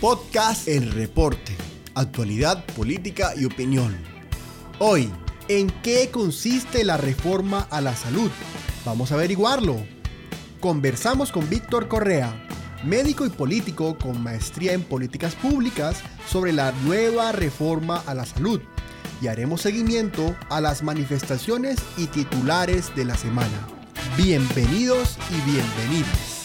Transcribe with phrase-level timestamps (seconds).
[0.00, 1.56] Podcast El Reporte.
[1.94, 3.96] Actualidad, política y opinión.
[4.78, 5.10] Hoy,
[5.48, 8.30] ¿en qué consiste la reforma a la salud?
[8.84, 9.76] Vamos a averiguarlo.
[10.60, 12.46] Conversamos con Víctor Correa,
[12.84, 18.60] médico y político con maestría en políticas públicas sobre la nueva reforma a la salud
[19.22, 23.66] y haremos seguimiento a las manifestaciones y titulares de la semana.
[24.16, 26.35] Bienvenidos y bienvenidas.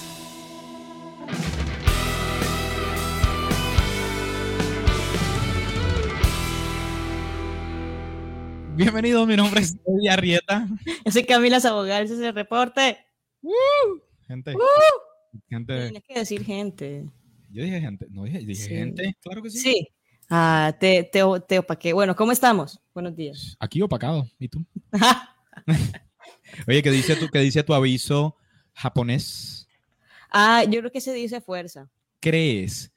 [8.76, 10.68] Bienvenido, mi nombre es Eddie Arrieta.
[11.06, 12.98] Yo soy Camila Sabogal, ese es el reporte.
[14.28, 14.54] Gente,
[15.50, 15.74] gente.
[15.90, 17.06] Tienes que decir gente.
[17.50, 18.70] Yo dije gente, no dije, dije Sí.
[18.70, 19.60] gente, claro que sí.
[19.60, 19.88] Sí.
[20.30, 21.92] Ah, te, te, te opaqué.
[21.94, 22.80] Bueno, ¿cómo estamos?
[22.94, 23.58] Buenos días.
[23.60, 24.66] Aquí opacado, ¿y tú?
[26.68, 28.38] Oye, ¿qué dice tu, qué dice tu aviso
[28.74, 29.68] japonés?
[30.32, 31.90] ah, yo creo que se dice fuerza.
[32.22, 32.90] ¿Crees?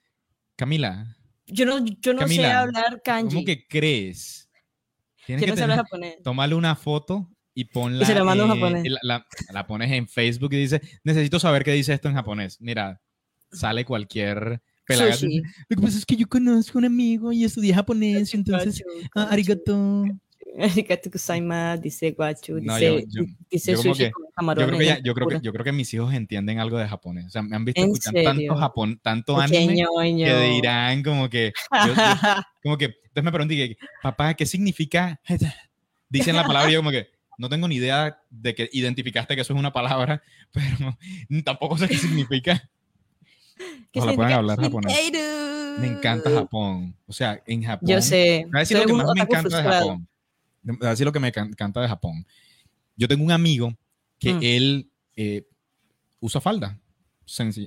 [0.55, 3.35] Camila, Yo no, yo no sé hablar kanji.
[3.35, 4.44] ¿cómo que crees?
[5.25, 6.15] Tienes que no tener- japonés.
[6.23, 8.05] tomarle una foto y ponla.
[8.05, 8.85] se la mando en eh, japonés.
[8.85, 12.15] y La, la- la pones en Facebook y dice, necesito saber qué dice esto en
[12.15, 12.59] japonés.
[12.59, 13.01] Mira,
[13.51, 15.17] sale cualquier pelagato.
[15.17, 15.41] Sushi.
[15.69, 18.83] Lo que pasa es que yo conozco un amigo y estudié japonés, entonces,
[19.15, 20.05] ah, arigato.
[20.59, 24.29] Arigato gozaimasu, dice guachu, No, dice, yo- yo- dice yo como sushi que- con Yo
[24.35, 24.67] camarones.
[24.67, 27.25] creo, que ya- yo, creo que, yo creo que mis hijos entienden algo de japonés.
[27.25, 29.75] O sea, me han visto ¿En escuchando tanto Japón, tanto anime,
[30.17, 31.51] que dirán como que,
[32.63, 35.19] como que, entonces me pregunté, papá, ¿qué significa?
[36.09, 39.41] Dicen la palabra y yo como que, no tengo ni idea de que identificaste que
[39.41, 40.21] eso es una palabra,
[40.53, 40.97] pero
[41.43, 42.69] tampoco sé qué significa.
[43.91, 44.93] ¿Qué Ojalá puedan hablar japonés.
[45.79, 46.95] Me encanta Japón.
[47.07, 47.89] O sea, en Japón.
[47.89, 48.45] Yo sé.
[48.47, 49.89] Voy a decir soy lo que un más me encanta de frustrado.
[49.89, 50.07] Japón.
[50.65, 52.25] Voy a decir lo que me can- encanta de Japón.
[52.97, 53.75] Yo tengo un amigo
[54.19, 54.39] que Mm.
[54.41, 55.47] él eh,
[56.19, 56.79] usa falda.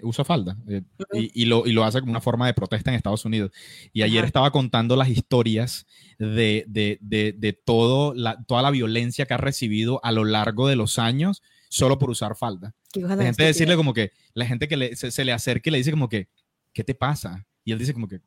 [0.03, 0.57] Usa falda.
[0.69, 0.83] eh,
[1.15, 3.51] y, y lo, y lo hace como una forma de protesta en Estados Unidos.
[3.93, 4.27] Y ayer Ajá.
[4.27, 5.87] estaba contando las historias
[6.19, 10.69] de, de, de, de todo la, toda la violencia que ha recibido a lo largo
[10.69, 12.75] de los años solo por usar falda.
[12.95, 13.77] La gente decirle estúpida.
[13.77, 16.29] como que, la gente que le- se, se le acerca y le dice como que,
[16.73, 17.45] ¿qué te pasa?
[17.65, 18.21] Y él dice como que,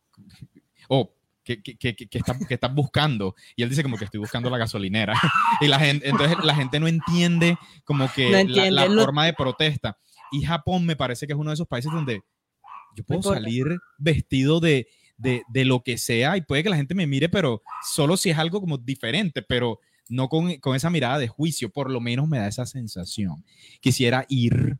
[0.89, 3.35] oh, ¿qué, qué, qué, qué- qué está- estás buscando?
[3.55, 5.13] Y él dice como que estoy buscando la gasolinera.
[5.61, 9.01] y la gente, entonces la gente no entiende como que No la- entiende, la, lo-
[9.03, 9.97] forma de protesta.
[10.31, 12.21] Y Japón me parece que es uno de esos países donde
[12.95, 13.65] yo puedo salir
[13.97, 14.87] vestido de,
[15.17, 17.61] de, de lo que sea y puede que la gente me mire, pero
[17.93, 19.79] solo si es algo como diferente, pero
[20.09, 23.45] no con, con esa mirada de juicio, por lo menos me da esa sensación.
[23.79, 24.77] Quisiera ir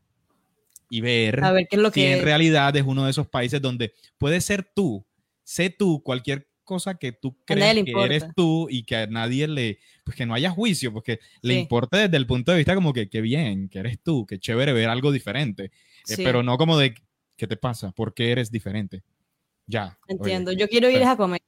[0.90, 3.28] y ver A ver, ¿qué es lo si que en realidad es uno de esos
[3.28, 5.06] países donde puedes ser tú,
[5.44, 9.48] sé tú cualquier cosa que tú crees le que eres tú y que a nadie
[9.48, 11.60] le, pues que no haya juicio, porque le Sí.
[11.60, 14.72] importa desde el punto de vista como que qué bien, que eres tú, que chévere
[14.74, 16.24] ver algo diferente, Eh, Sí.
[16.24, 16.96] pero no como de
[17.36, 19.04] qué te pasa, por qué eres diferente.
[19.68, 19.98] Ya.
[20.08, 20.52] oye, Entiendo.
[20.54, 21.42] Yo quiero ir pero- a comer,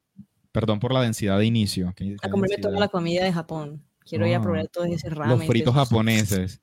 [0.51, 1.93] perdón por la densidad de inicio.
[1.95, 3.81] ¿qué- a comerme toda la comida de Japón.
[4.05, 5.37] Quiero ir a Ah, probar todo ese ramen.
[5.39, 6.59] Los fritos japoneses.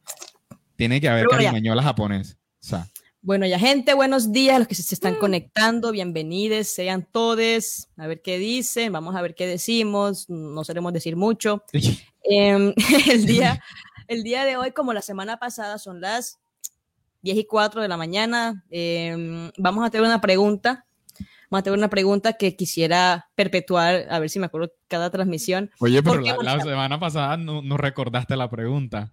[0.77, 2.37] Tiene que haber carimañola japonés.
[2.63, 2.87] O sea,
[3.23, 8.07] Bueno, ya gente, buenos días a los que se están conectando, bienvenidos, sean todos, a
[8.07, 11.63] ver qué dicen, vamos a ver qué decimos, no solemos decir mucho.
[12.23, 12.75] Em,
[13.11, 13.63] el, día,
[14.07, 16.39] el día de hoy, como la semana pasada, son las
[17.23, 20.87] 10 y 4 de la mañana, em, vamos a tener una pregunta,
[21.51, 25.71] vamos a tener una pregunta que quisiera perpetuar, a ver si me acuerdo cada transmisión.
[25.81, 29.11] Oye, pero ¿Por qué la, la semana pasada no, no recordaste la pregunta.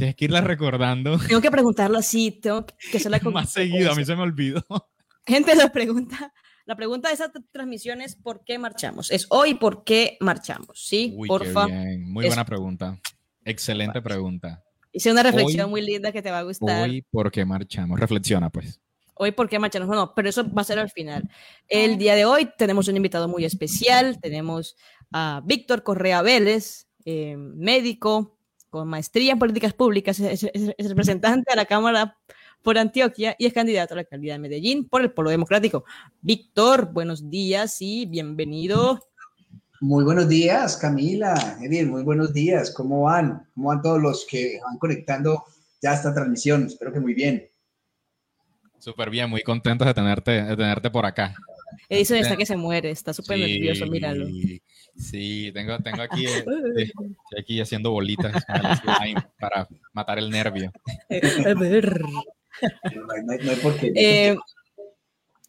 [0.00, 3.92] Tienes que irla recordando Tengo que preguntarlo así, tengo que hacerla con más seguido.
[3.92, 4.64] A mí se me olvidó.
[5.26, 6.32] Gente, la pregunta,
[6.64, 9.10] la pregunta de esa transmisión es ¿por qué marchamos?
[9.10, 10.86] Es hoy ¿por qué marchamos?
[10.86, 11.12] ¿Sí?
[11.14, 11.66] Uy, Porfa.
[11.66, 12.10] qué bien.
[12.10, 12.98] Muy Es- buena pregunta.
[13.44, 14.64] Excelente pregunta.
[14.90, 16.84] Hice una reflexión Hoy- muy linda que te va a gustar.
[16.84, 18.00] Hoy, Hoy, ¿por qué marchamos?
[18.00, 18.80] Reflexiona, pues.
[19.36, 19.86] ¿por qué marchamos?
[19.86, 21.28] No, no, pero eso va a ser al final.
[21.68, 24.18] El día de hoy tenemos un invitado muy especial.
[24.18, 24.76] Tenemos
[25.12, 28.39] a Víctor Correa Vélez, eh, médico
[28.70, 32.16] con maestría en políticas públicas, es, es- es representante a la Cámara
[32.62, 35.84] por Antioquia y es candidato a la alcaldía de Medellín por el Polo Democrático.
[36.20, 39.00] Víctor, buenos días y bienvenido.
[39.80, 41.56] Muy buenos días, Camila.
[41.60, 42.70] Edith, muy buenos días.
[42.70, 43.48] ¿Cómo van?
[43.54, 45.42] ¿Cómo van todos los que van conectando
[45.80, 46.66] ya esta transmisión?
[46.66, 47.48] Espero que muy bien.
[48.78, 51.34] Súper bien, muy contentos de tenerte, de tenerte por acá.
[51.88, 54.26] Edison está que se muere, está súper Sí, nervioso, míralo.
[54.96, 56.44] Sí, tengo, tengo aquí, eh,
[56.76, 58.44] eh, estoy aquí haciendo bolitas
[59.38, 60.72] para matar el nervio.
[61.46, 62.00] A ver.
[62.02, 63.92] No no no qué.
[63.94, 64.36] Eh,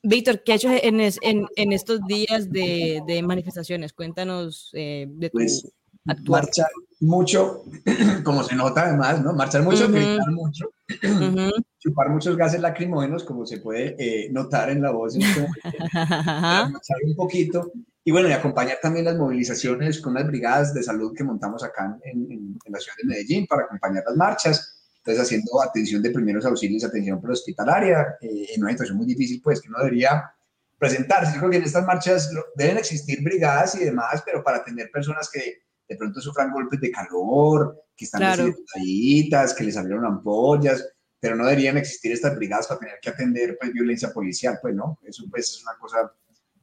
[0.03, 3.94] Víctor, ¿qué has hecho en, en- en estos días de, de manifestaciones?
[3.94, 5.68] Cuéntanos eh, de tu Pues,
[6.06, 6.44] actuar.
[6.44, 6.69] Marchar
[7.01, 7.63] mucho,
[8.24, 9.33] como se nota además, ¿no?
[9.33, 10.69] Marchar mucho, gritar mucho,
[11.80, 15.15] chupar muchos gases lacrimógenos, como se puede eh, notar en la voz.
[15.15, 15.42] En este
[15.94, 17.71] marchar un poquito.
[18.03, 21.98] Y bueno, y acompañar también las movilizaciones con las brigadas de salud que montamos acá
[22.04, 24.77] en, la ciudad de Medellín para acompañar las marchas.
[24.97, 29.62] Entonces, haciendo atención de primeros auxilios, atención prehospitalaria, eh, en una situación muy difícil, pues
[29.62, 30.31] que no debería
[30.77, 31.33] presentarse.
[31.33, 35.30] Yo creo que en estas marchas deben existir brigadas y demás, pero para tener personas
[35.31, 35.62] que
[35.92, 38.46] de pronto sufran golpes de calor, que están claro.
[38.46, 40.88] que les abrieron ampollas,
[41.20, 44.98] pero no deberían existir estas brigadas para tener que atender pues, violencia policial, pues no,
[45.04, 46.10] eso pues, es una cosa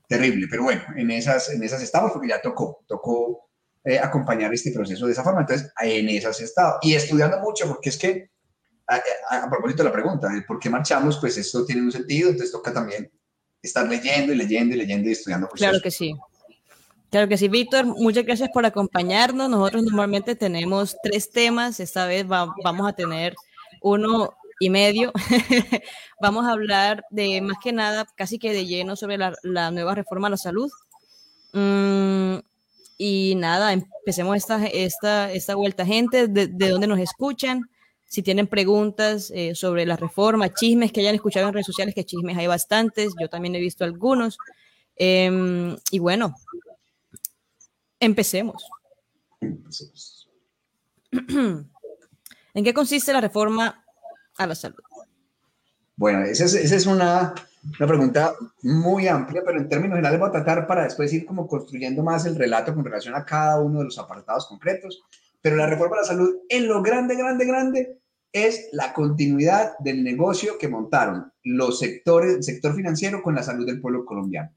[0.08, 3.50] terrible, pero bueno, en esas, en esas estamos porque ya tocó, tocó
[3.84, 7.90] eh, acompañar este proceso de esa forma, entonces en esas estado y estudiando mucho, porque
[7.90, 8.30] es que,
[8.86, 9.02] a,
[9.44, 11.18] a propósito de la pregunta, ¿por qué marchamos?
[11.18, 13.12] Pues esto tiene un sentido, entonces toca también
[13.60, 15.48] estar leyendo y leyendo y leyendo y estudiando.
[15.48, 16.14] claro que sí.
[17.10, 19.48] Claro que sí, Víctor, muchas gracias por acompañarnos.
[19.48, 23.34] Nosotros normalmente tenemos tres temas, esta vez vamos a tener
[23.80, 25.12] uno y medio.
[26.20, 30.26] vamos a hablar de más que nada, casi que de lleno sobre la, nueva reforma
[30.26, 30.70] a la salud.
[31.54, 32.40] Mm,
[32.98, 35.86] y nada, empecemos esta, esta, esta vuelta.
[35.86, 37.70] Gente, de, de dónde nos escuchan?
[38.04, 42.04] Si tienen preguntas eh, sobre la reforma, chismes que hayan escuchado en redes sociales, que
[42.04, 44.38] chismes hay bastantes, yo también he visto algunos.
[44.96, 46.34] Em, y bueno,
[48.00, 48.68] empecemos.
[52.54, 53.84] ¿En qué consiste la reforma
[54.36, 54.78] a la salud?
[55.96, 57.34] Bueno, esa es, una,
[57.78, 61.46] una, pregunta muy amplia, pero en términos generales voy a tratar para después ir como
[61.46, 65.02] construyendo más el relato con relación a cada uno de los apartados concretos.
[65.40, 67.98] Pero la reforma a la salud, en lo grande, grande, grande,
[68.32, 73.66] es la continuidad del negocio que montaron los sectores, el sector financiero con la salud
[73.66, 74.50] del pueblo colombiano.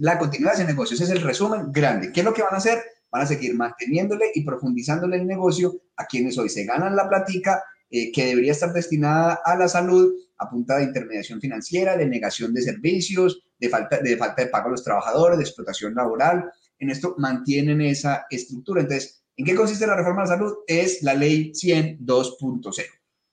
[0.00, 2.12] La continuidad de negocio, ese es el resumen grande.
[2.12, 2.82] ¿Qué es lo que van a hacer?
[3.10, 7.62] Van a seguir manteniéndole y profundizándole el negocio a quienes hoy se ganan la platica
[7.90, 12.54] eh, que debería estar destinada a la salud a punta de intermediación financiera, de negación
[12.54, 16.50] de servicios, de falta, de falta de pago a los trabajadores, de explotación laboral.
[16.78, 18.80] En esto mantienen esa estructura.
[18.80, 20.54] Entonces, ¿en qué consiste la reforma de la salud?
[20.66, 22.84] Es la ley 100 2.0.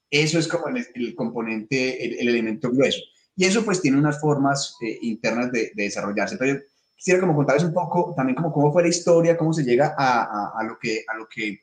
[0.10, 3.00] Eso es como el, componente, el, elemento grueso.
[3.38, 6.38] Y eso pues tiene unas formas eh, internas de, desarrollarse.
[6.38, 6.62] Pero yo
[6.96, 10.58] quisiera como contarles un poco también como cómo fue la historia, cómo se llega a,
[10.58, 11.62] a, lo que a lo que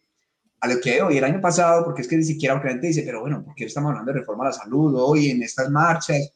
[0.61, 3.03] a lo que hoy el año pasado, porque es que ni siquiera la gente dice,
[3.03, 6.33] pero bueno, ¿por qué estamos hablando de reforma a la salud hoy en estas marchas?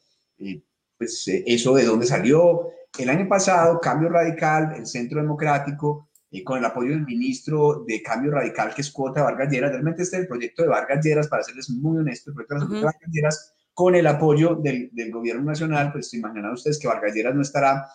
[0.97, 2.67] pues eh, eso de dónde salió.
[2.97, 8.03] El año pasado, Cambio Radical, el Centro Democrático, y con el apoyo del ministro de
[8.03, 9.71] Cambio Radical, que es Cuota Vargas Lleras.
[9.71, 12.83] Realmente este es el proyecto de Vargas Lleras, para serles muy honesto, el proyecto de
[12.83, 17.13] Vargas Lleras, con el apoyo del, del, gobierno nacional, pues se imaginan ustedes que Vargas
[17.13, 17.87] Lleras no estará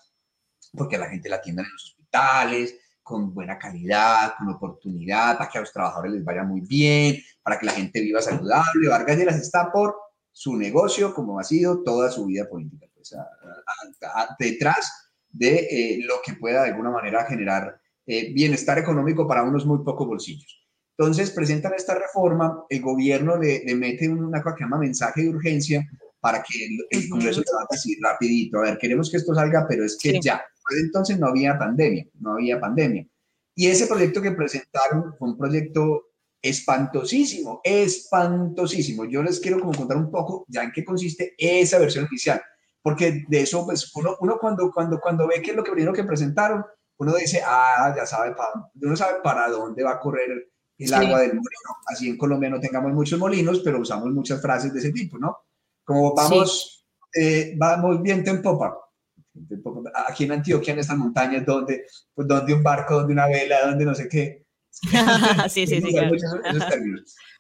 [0.75, 5.59] porque la gente la atienda en los hospitales, con buena calidad, con oportunidad, para que
[5.59, 8.89] a los trabajadores les vaya muy bien, para que la gente viva saludable.
[8.89, 9.95] Vargas Lleras está por
[10.33, 13.15] su negocio, como ha sido toda su vida política, pues,
[14.39, 19.67] detrás de eh, lo que pueda de alguna manera generar eh, bienestar económico para unos
[19.67, 20.64] muy pocos bolsillos.
[20.97, 25.89] Entonces presentan esta reforma, el gobierno le, mete una cosa que llama mensaje de urgencia
[26.21, 28.59] para que el, Congreso trate así rapidito.
[28.59, 30.45] A ver, queremos que esto salga, pero es que ya.
[30.63, 33.07] Pues entonces no había pandemia, no había pandemia.
[33.57, 36.07] Y ese proyecto que presentaron fue un proyecto
[36.41, 39.05] espantosísimo, espantosísimo.
[39.05, 42.41] Yo les quiero como contar un poco ya en qué consiste esa versión oficial,
[42.83, 45.93] porque de eso, pues uno, uno cuando, cuando, cuando ve qué es lo que primero
[45.93, 46.65] que presentaron,
[46.99, 51.21] uno dice, ah, ya sabe, para, uno sabe para dónde va a correr el agua
[51.21, 51.71] del molino.
[51.87, 55.37] Así en Colombia no tengamos muchos molinos, pero usamos muchas frases de ese tipo, ¿no?
[55.85, 58.77] Como vamos, eh, vamos viento en popa.
[60.09, 63.85] Aquí en Antioquia, en estas montañas, donde, pues, donde un barco, donde una vela, donde
[63.85, 64.45] no sé qué.
[65.49, 65.97] sí, sí, sí.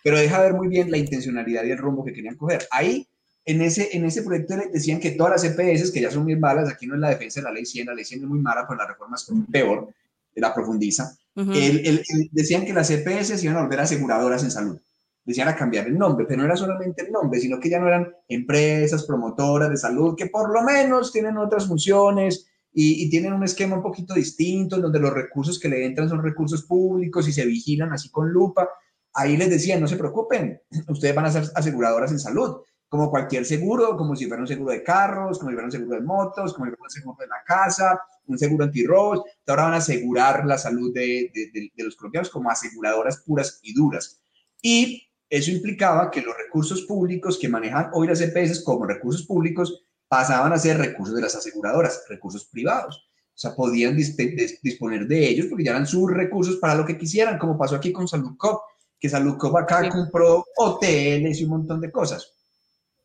[0.03, 2.67] Pero deja ver muy bien la intencionalidad y el rumbo que querían coger.
[2.71, 3.09] Ahí
[3.47, 6.71] en ese, en ese proyecto decían que todas las EPS, que ya son muy malas,
[6.71, 8.67] aquí no es la defensa de la ley 100, la ley 100 es muy mala,
[8.67, 9.88] pues la reforma es peor,
[10.35, 11.17] la profundiza.
[11.35, 14.81] Decían que las EPS se iban a volver aseguradoras en salud.
[15.25, 17.88] Decían a cambiar el nombre, pero no era solamente el nombre, sino que ya no
[17.88, 23.33] eran empresas promotoras de salud, que por lo menos tienen otras funciones y, y tienen
[23.33, 27.33] un esquema un poquito distinto, donde los recursos que le entran son recursos públicos y
[27.33, 28.69] se vigilan así con lupa.
[29.14, 32.57] Ahí les decían, no se preocupen, ustedes van a ser aseguradoras en salud
[32.95, 35.97] como cualquier seguro, como si fuera un seguro de carros, como si fuera un seguro
[35.97, 39.23] de motos, como si fuera un seguro de la casa, un seguro antirrobos.
[39.47, 44.21] Ahora van a asegurar la salud de, de, los colombianos como aseguradoras puras y duras.
[44.62, 49.85] Y eso implicaba que los recursos públicos que manejan hoy las EPS como recursos públicos
[50.09, 53.09] pasaban a ser recursos de las aseguradoras, recursos privados.
[53.35, 57.37] O sea, podían disponer de ellos porque ya eran sus recursos para lo que quisieran,
[57.37, 58.62] como pasó aquí con Salud Cop,
[59.00, 62.33] que Salud Cop acá compró hoteles y un montón de cosas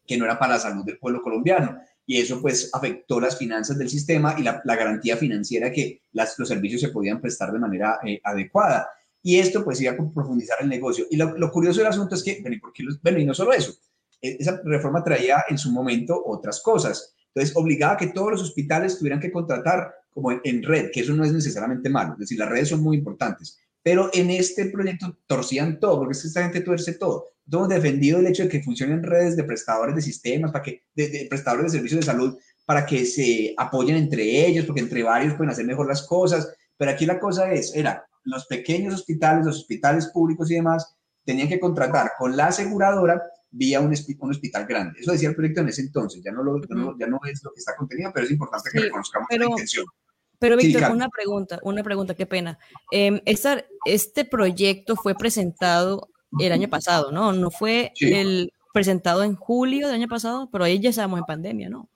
[0.05, 1.79] que no era para la salud del pueblo colombiano.
[2.09, 6.81] Y eso pues afectó las finanzas del sistema y la, garantía financiera que los servicios
[6.81, 8.89] se podían prestar de manera eh, adecuada.
[9.21, 11.05] Y esto pues iba a profundizar el negocio.
[11.11, 13.75] Y lo, curioso del asunto es que, bueno, ¿y, los, bueno, y no solo eso,
[14.19, 17.13] e, esa reforma traía en su momento otras cosas.
[17.27, 21.13] Entonces, obligaba a que todos los hospitales tuvieran que contratar como en, red, que eso
[21.13, 25.15] no es necesariamente malo, es decir, las redes son muy importantes, pero en este proyecto
[25.27, 27.27] torcían todo, porque es que esta gente tuerce todo.
[27.51, 31.27] Hemos defendido el hecho de que funcionen redes de prestadores de sistemas, para que, de,
[31.29, 35.51] prestadores de servicios de salud, para que se apoyen entre ellos, porque entre varios pueden
[35.51, 36.53] hacer mejor las cosas.
[36.77, 41.47] Pero aquí la cosa es, era, los pequeños hospitales, los hospitales públicos y demás, tenían
[41.47, 44.99] que contratar con la aseguradora vía un, un hospital grande.
[44.99, 46.61] Eso decía el proyecto en ese entonces, ya no, lo,
[46.97, 49.85] ya no es lo que está contenido, pero es importante que reconozcamos la intención.
[50.39, 52.57] Pero Víctor, una pregunta, una pregunta, qué pena.
[52.91, 53.21] Eh,
[53.85, 57.33] este proyecto fue presentado el año pasado, ¿no?
[57.33, 61.69] No fue el presentado en julio del año pasado, pero ahí ya estábamos en pandemia,
[61.69, 61.89] ¿no?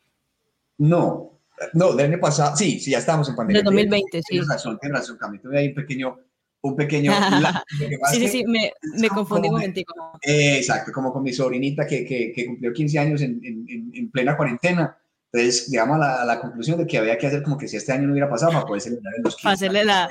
[0.77, 1.39] No,
[1.73, 3.61] no, del año pasado, sí, sí, ya estábamos en pandemia.
[3.61, 4.23] De 2020, sí.
[4.27, 5.43] Tienes razón, tienes razón, Camilo.
[5.43, 6.19] Tuve ahí un pequeño,
[6.61, 7.11] un pequeño...
[8.11, 9.93] sí, sí, sí, me, me confundí un momentico.
[10.21, 14.35] exacto, como con mi sobrinita que, que, que cumplió 15 años en, en, en, plena
[14.35, 14.97] cuarentena.
[15.31, 18.05] Entonces, llegamos a la, conclusión de que había que hacer como que si este año
[18.05, 19.43] no hubiera pasado para poder celebrar en los 15.
[19.43, 20.09] Para hacerle la,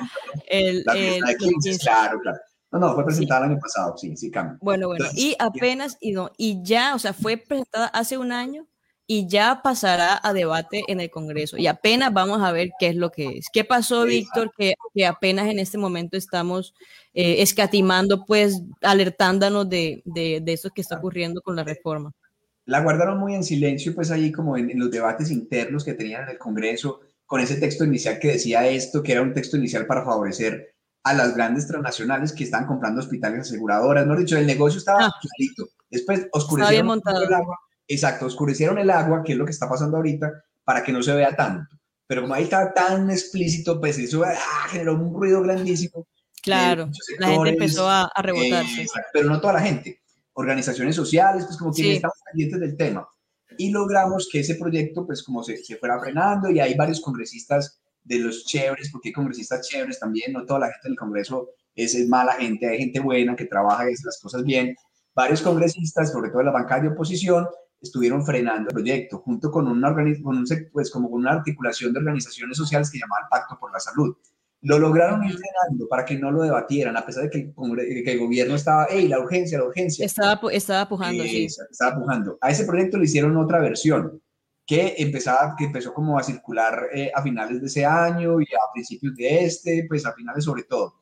[0.49, 2.39] el, el, el 15, claro, claro.
[2.73, 4.57] No, no, fue presentada el año pasado, sí, sí, cambia.
[4.59, 8.65] Bueno, bueno, y apenas, y, no, y ya, o sea, fue presentada hace un año
[9.05, 11.55] y ya pasará a debate en el Congreso.
[11.57, 13.45] Y apenas vamos a ver qué es lo que es.
[13.53, 14.51] ¿Qué pasó, Víctor?
[14.57, 16.73] Que, que, apenas en este momento estamos
[17.13, 22.11] eh, escatimando, pues, alertándonos de, de, de eso que está ocurriendo con la reforma.
[22.65, 26.23] La guardaron muy en silencio, pues, ahí como en, en los debates internos que tenían
[26.23, 29.85] en el Congreso, con ese texto inicial que decía esto, que era un texto inicial
[29.85, 30.72] para favorecer
[31.03, 34.07] a las grandes transnacionales que estaban comprando hospitales aseguradoras.
[34.07, 35.13] No dicho, el negocio estaba ah.
[35.21, 35.69] clarito.
[35.89, 37.59] Después oscurecieron el agua.
[37.87, 40.31] Exacto, oscurecieron el agua, que es lo que está pasando ahorita,
[40.63, 41.75] para que no se vea tanto.
[42.07, 46.07] Pero como ahí estaba tan explícito, pues eso ah, generó un ruido grandísimo.
[46.41, 48.85] Claro, la gente empezó a, a rebotarse.
[49.13, 50.01] pero no toda la gente.
[50.33, 53.07] Organizaciones sociales, pues como que estamos pendientes del tema.
[53.57, 57.79] Y logramos que ese proyecto, pues como se, se fuera frenando y hay varios congresistas
[58.03, 62.07] de los chéveres, porque hay congresistas chéveres también, no toda la gente del Congreso es,
[62.07, 64.75] mala gente, hay gente buena que trabaja y hace las cosas bien.
[65.15, 67.47] Varios congresistas, sobre todo de la banca de oposición,
[67.81, 72.57] estuvieron frenando el proyecto, junto con una, con pues, como con una articulación de organizaciones
[72.57, 74.15] sociales que llamaba Pacto por la Salud.
[74.61, 78.11] Lo lograron ir frenando para que no lo debatieran, a pesar de que el, que
[78.13, 80.05] el gobierno estaba, hey, la urgencia, la urgencia.
[80.05, 81.45] Estaba, estaba pujando, sí.
[81.45, 82.37] Estaba pujando.
[82.39, 84.21] A ese proyecto le hicieron otra versión,
[84.65, 88.71] que, empezaba, que empezó como a circular eh, a finales de ese año y a
[88.73, 91.01] principios de este, pues a finales sobre todo,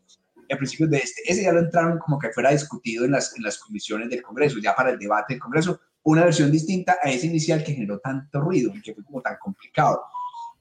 [0.51, 1.21] a principios de este.
[1.25, 4.59] Ese ya lo entraron como que fuera discutido en las, en las comisiones del Congreso,
[4.59, 8.41] ya para el debate del Congreso, una versión distinta a ese inicial que generó tanto
[8.41, 10.01] ruido y que fue como tan complicado.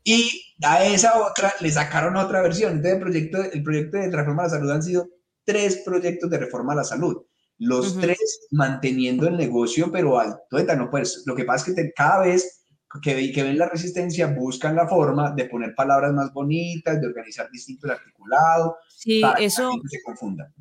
[0.04, 2.72] Y a esa otra le sacaron otra versión.
[2.72, 5.08] Entonces, el proyecto, el proyecto de reforma a la salud han sido
[5.44, 7.22] tres proyectos de reforma a la salud.
[7.58, 10.40] Los tres manteniendo el negocio, pero alto.
[10.76, 12.59] No, pues, lo que pasa es que cada vez
[12.98, 17.48] que, que ven la resistencia buscan la forma de poner palabras más bonitas, de organizar
[17.50, 20.52] distinto el articulado, sí, para eso, que se confunda.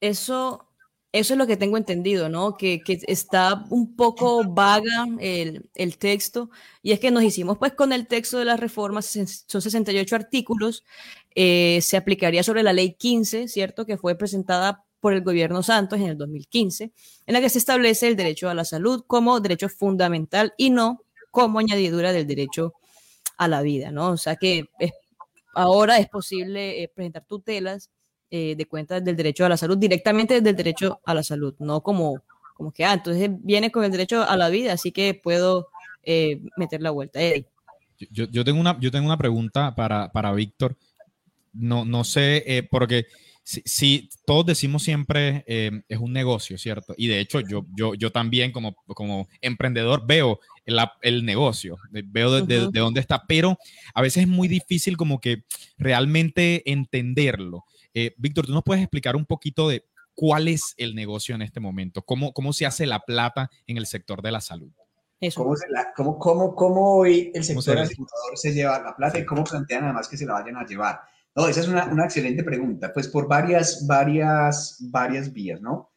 [0.00, 0.68] Eso,
[1.12, 2.56] eso es lo que tengo entendido, ¿no?
[2.56, 6.50] Que, que está un poco vaga el, el, texto,
[6.82, 10.84] y es que nos hicimos pues con el texto de las reformas, son 68 artículos,
[11.36, 13.86] eh, se aplicaría sobre la ley 15, ¿cierto?
[13.86, 16.92] Que fue presentada por el gobierno Santos en el 2015,
[17.26, 21.04] en la que se establece el derecho a la salud como derecho fundamental y no
[21.32, 22.74] como añadidura del derecho
[23.36, 24.10] a la vida, ¿no?
[24.10, 24.68] O sea que
[25.54, 27.90] ahora es posible eh, presentar tutelas
[28.30, 31.54] eh, de cuentas del derecho a la salud directamente desde el derecho a la salud,
[31.58, 32.22] no como,
[32.54, 35.68] como que, ah, entonces viene con el derecho a la vida, así que puedo
[36.04, 37.18] eh, meter la vuelta.
[38.10, 40.76] Yo, yo, tengo una, yo tengo una pregunta para, para Víctor.
[41.52, 43.06] No, no sé, porque
[43.44, 46.94] si, todos decimos siempre eh, es un negocio, ¿cierto?
[46.96, 52.40] Y de hecho yo, yo, yo también como, como emprendedor veo el, el negocio, veo
[52.40, 53.58] de, de, dónde está, pero
[53.94, 55.44] a veces es muy difícil como que
[55.76, 57.64] realmente entenderlo.
[57.94, 61.60] Eh, Víctor, ¿tú nos puedes explicar un poquito de cuál es el negocio en este
[61.60, 62.02] momento?
[62.02, 64.72] ¿Cómo, cómo se hace la plata en el sector de la salud?
[65.34, 65.54] ¿Cómo,
[65.94, 70.08] cómo, cómo, cómo, hoy el sector asegurador se lleva la plata y cómo plantean además
[70.08, 71.00] que se la vayan a llevar?
[71.36, 75.91] No, esa es una, una, excelente pregunta, pues por varias, varias, varias vías, ¿no?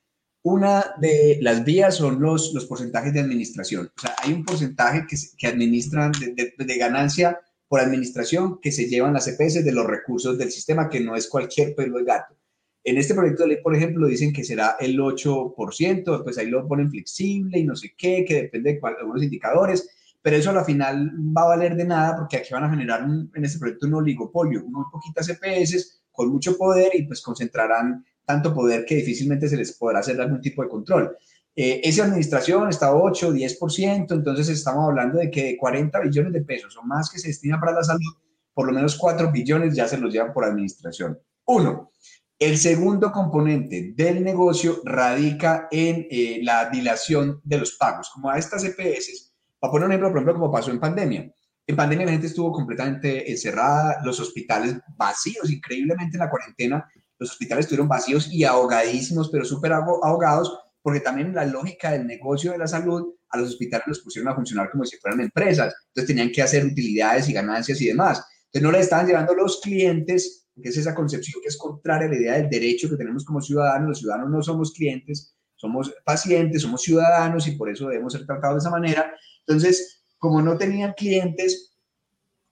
[0.46, 3.90] Una de las vías son los, los porcentajes de administración.
[3.98, 8.88] O sea, hay un porcentaje que, que administran de, de, ganancia por administración que se
[8.88, 12.38] llevan las EPS de los recursos del sistema, que no es cualquier pelo de gato.
[12.84, 16.68] En este proyecto de ley, por ejemplo, dicen que será el 8%, pues ahí lo
[16.68, 19.90] ponen flexible y no sé qué, que depende de algunos indicadores,
[20.22, 23.44] pero eso al final va a valer de nada porque aquí van a generar en
[23.44, 28.86] este proyecto un oligopolio, muy poquitas EPS con mucho poder y pues concentrarán tanto poder
[28.86, 31.18] que difícilmente se les podrá hacer algún tipo de control.
[31.56, 36.42] Eh, esa administración está 8, 10%, entonces estamos hablando de que de 40 billones de
[36.42, 38.14] pesos o más que se destina para la salud,
[38.54, 41.18] por lo menos 4 billones ya se los llevan por administración.
[41.46, 41.92] Uno,
[42.38, 48.10] el segundo componente del negocio radica en eh, la dilación de los pagos.
[48.10, 51.32] Como a estas EPS, para poner un ejemplo, por ejemplo, como pasó en pandemia.
[51.68, 56.86] En pandemia la gente estuvo completamente encerrada, los hospitales vacíos, increíblemente en la cuarentena,
[57.18, 62.52] los hospitales estuvieron vacíos y ahogadísimos, pero súper ahogados porque también la lógica del negocio
[62.52, 66.08] de la salud, a los hospitales los pusieron a funcionar como si fueran empresas, entonces
[66.08, 68.24] tenían que hacer utilidades y ganancias y demás.
[68.46, 72.12] Entonces no le estaban llevando los clientes, que es esa concepción que es contraria a
[72.12, 76.62] la idea del derecho que tenemos como ciudadanos, los ciudadanos no somos clientes, somos pacientes,
[76.62, 79.12] somos ciudadanos y por eso debemos ser tratados de esa manera.
[79.40, 81.76] Entonces, como no tenían clientes,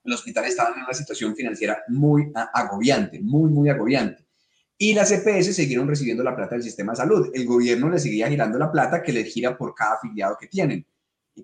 [0.02, 4.23] los hospitales estaban en una situación financiera muy agobiante, muy, muy agobiante.
[4.76, 7.30] Y las EPS siguieron recibiendo la plata del sistema de salud.
[7.32, 10.84] El gobierno les seguía girando la plata que les gira por cada afiliado que tienen,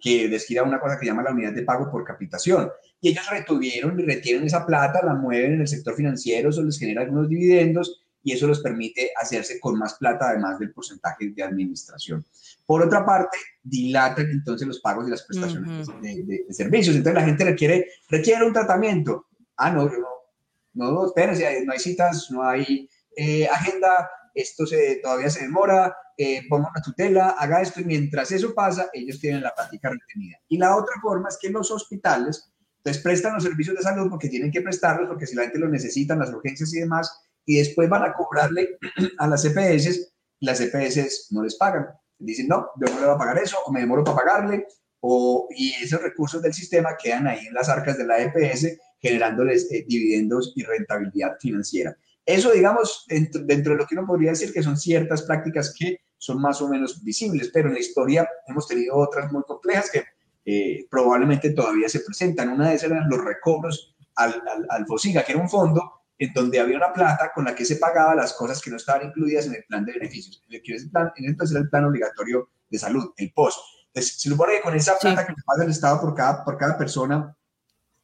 [0.00, 2.70] que les gira una cosa que llama la unidad de pago por capitación.
[3.00, 6.78] Y ellos retuvieron y retienen esa plata, la mueven en el sector financiero, eso les
[6.78, 11.42] genera algunos dividendos y eso les permite hacerse con más plata además del porcentaje de
[11.42, 12.24] administración.
[12.66, 16.96] Por otra parte, dilatan entonces los pagos y las prestaciones de, servicios.
[16.96, 19.26] Entonces la gente requiere, requiere un tratamiento.
[19.56, 25.30] Ah, no, no, no, espérense, no hay citas, no hay eh, agenda, esto se, todavía
[25.30, 29.54] se demora, eh, ponga una tutela, haga esto y mientras eso pasa, ellos tienen la
[29.54, 30.38] práctica retenida.
[30.48, 32.52] Y la otra forma es que los hospitales
[32.84, 35.70] les prestan los servicios de salud porque tienen que prestarlos, porque si la gente los
[35.70, 37.10] necesita, las urgencias y demás,
[37.44, 38.78] y después van a cobrarle
[39.18, 41.86] a las EPS, las EPS no les pagan.
[42.18, 44.66] Dicen, no, yo no le voy a pagar eso, o me demoro para pagarle,
[45.00, 49.70] o, y esos recursos del sistema quedan ahí en las arcas de la EPS, generándoles
[49.72, 51.96] eh, dividendos y rentabilidad financiera.
[52.30, 56.40] Eso, digamos, dentro, de lo que uno podría decir que son ciertas prácticas que son
[56.40, 60.04] más o menos visibles, pero en la historia hemos tenido otras muy complejas que
[60.44, 62.50] eh, probablemente todavía se presentan.
[62.50, 66.60] Una de esas eran los recobros al, al, FOSIGA, que era un fondo en donde
[66.60, 69.56] había una plata con la que se pagaba las cosas que no estaban incluidas en
[69.56, 70.44] el plan de beneficios.
[70.48, 73.58] En el plan, entonces era el plan obligatorio de salud, el POS.
[73.88, 76.78] Entonces, se supone que con esa plata que paga el Estado por cada, por cada
[76.78, 77.36] persona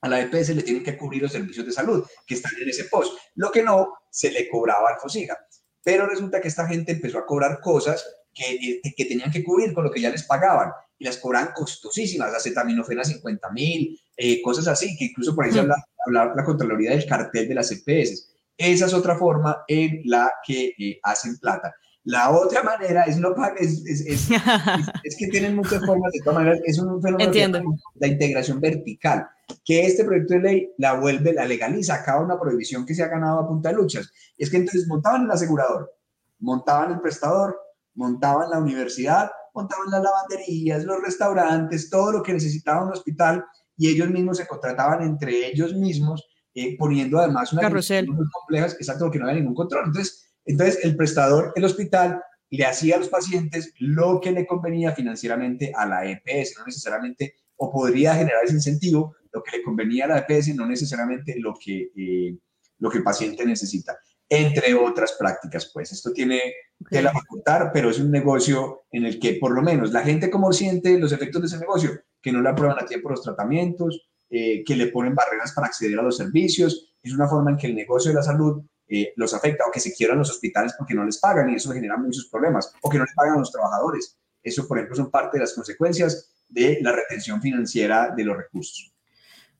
[0.01, 2.85] a la EPS le tienen que cubrir los servicios de salud que están en ese
[2.85, 3.19] post.
[3.35, 5.37] Lo que no, se le cobraba al FOSIGA.
[5.83, 9.73] Pero resulta que esta gente empezó a cobrar cosas que, eh, que tenían que cubrir
[9.73, 14.67] con lo que ya les pagaban y las cobraban costosísimas, acetaminofena 50 mil, eh, cosas
[14.69, 18.33] así, que incluso por ahí se habla, la Contraloría del cartel de las EPS.
[18.57, 21.75] Esa es otra forma en la que eh, hacen plata.
[22.07, 24.29] La otra manera es no es, es, es,
[25.03, 27.65] es, que tienen muchas formas, de todas maneras, es un fenómeno de
[27.97, 29.27] la integración vertical,
[29.65, 33.09] que este proyecto de ley la vuelve, la legaliza, acaba una prohibición que se ha
[33.09, 34.09] ganado a punta de luchas.
[34.39, 35.93] Es que entonces montaban el asegurador,
[36.39, 37.59] montaban el prestador,
[37.95, 43.45] montaban la universidad, montaban las lavanderías, los restaurantes, todo lo que necesitaba un hospital,
[43.77, 49.07] y ellos mismos se contrataban entre ellos mismos, eh, poniendo además una muy complejas, exacto,
[49.07, 49.87] porque no había ningún control.
[49.87, 54.93] Entonces, entonces, el prestador, el hospital, le hacía a los pacientes lo que le convenía
[54.93, 60.05] financieramente a la EPS, no necesariamente, o podría generar ese incentivo, lo que le convenía
[60.05, 62.39] a la EPS, no necesariamente lo que, eh,
[62.79, 65.71] lo que el paciente necesita, entre otras prácticas.
[65.75, 66.41] Pues esto tiene
[66.89, 70.31] que la facultar, pero es un negocio en el que por lo menos la gente
[70.31, 71.91] como siente los efectos de ese negocio,
[72.23, 75.99] que no le aprueban a tiempo los tratamientos, eh, que le ponen barreras para acceder
[75.99, 79.35] a los servicios, es una forma en que el negocio de la salud eh, los
[79.35, 82.27] afecta o que se quieran los hospitales porque no les pagan y eso genera muchos
[82.27, 84.17] problemas o que no les pagan a los trabajadores.
[84.43, 88.93] Eso, por ejemplo, son parte de las consecuencias de la retención financiera de los recursos.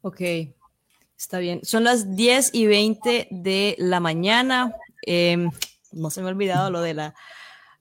[0.03, 0.21] Ok,
[1.19, 1.61] está bien.
[1.65, 4.77] Son las 10 y 20 de la mañana.
[5.03, 5.51] Em,
[5.93, 7.15] no se me ha olvidado lo de la,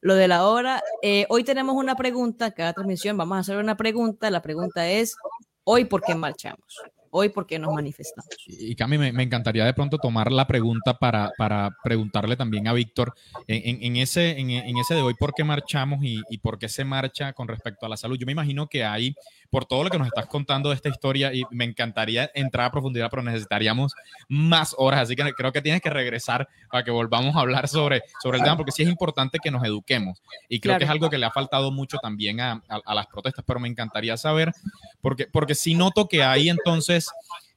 [0.01, 0.81] lo de la hora.
[1.03, 4.31] Eh, hoy tenemos una pregunta, cada transmisión vamos a hacer una pregunta.
[4.31, 5.15] La pregunta es,
[5.63, 6.81] ¿hoy por qué marchamos?
[7.17, 8.30] Hoy porque nos manifestamos.
[8.45, 12.73] Y Cami, me, me, encantaría de pronto tomar la pregunta para, para preguntarle también a
[12.73, 13.13] Víctor
[13.47, 16.84] en, en, ese, en, ese de hoy, ¿por qué marchamos y, y, por qué se
[16.84, 18.17] marcha con respecto a la salud?
[18.17, 19.15] Yo me imagino que hay
[19.49, 22.71] por todo lo que nos estás contando de esta historia y me encantaría entrar a
[22.71, 23.93] profundidad, pero necesitaríamos
[24.27, 28.03] más horas, así que creo que tienes que regresar para que volvamos a hablar sobre,
[28.21, 31.10] sobre el tema, porque sí es importante que nos eduquemos y creo que es algo
[31.10, 34.51] que le ha faltado mucho también a, a, las protestas, pero me encantaría saber,
[35.01, 37.10] porque, porque sí noto que hay entonces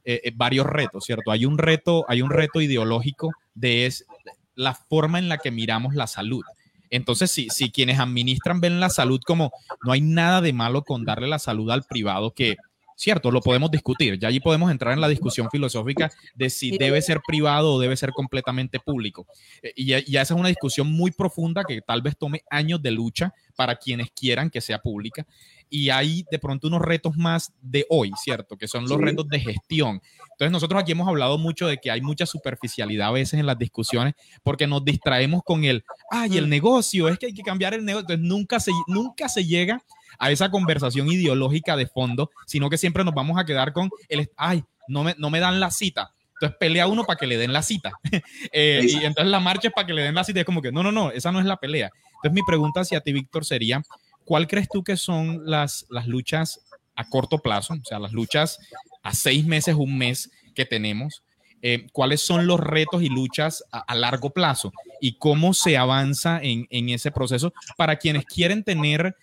[0.05, 1.31] eh, eh, varios retos, ¿cierto?
[1.31, 4.07] Hay un reto, hay un reto ideológico de es
[4.55, 6.43] la forma en la que miramos la salud.
[6.91, 9.53] Entonces, si, si quienes administran ven la salud como
[9.85, 12.57] no hay nada de malo con darle la salud al privado, que
[12.99, 14.19] cierto, lo podemos discutir.
[14.19, 17.97] Ya allí podemos entrar en la discusión filosófica de si debe ser privado o debe
[17.97, 19.27] ser completamente público.
[19.63, 22.91] Eh, y ya, esa es una discusión muy profunda que tal vez tome años de
[22.91, 25.27] lucha para quienes quieran que sea pública.
[25.69, 28.57] Y hay de pronto unos retos más de hoy, ¿cierto?
[28.57, 30.01] Que son los retos de gestión.
[30.31, 33.59] Entonces nosotros aquí hemos hablado mucho de que hay mucha superficialidad a veces en las
[33.59, 36.51] discusiones porque nos distraemos con el, ay, el mm.
[36.51, 38.03] negocio, es que hay que cambiar el negocio.
[38.03, 39.83] Entonces nunca se, nunca se llega
[40.21, 44.31] a esa conversación ideológica de fondo, sino que siempre nos vamos a quedar con el,
[44.37, 46.15] ay, no me, no me dan la cita.
[46.41, 47.93] Entonces pelea uno para que le den la cita.
[48.53, 50.41] Eh, y entonces la marcha es para que le den la cita.
[50.41, 51.91] Es como que, no, no, no, esa no es la pelea.
[52.17, 53.83] Entonces mi pregunta hacia ti, Víctor, sería,
[54.25, 56.61] ¿cuál crees tú que son las, las luchas
[56.97, 57.75] a corto plazo?
[57.75, 58.59] O sea, las luchas
[59.03, 61.23] a seis meses, un mes que tenemos.
[61.61, 66.39] Eh, cuáles son los retos y luchas a, a, largo plazo y cómo se avanza
[66.41, 69.17] en, en, ese proceso para quienes quieren tener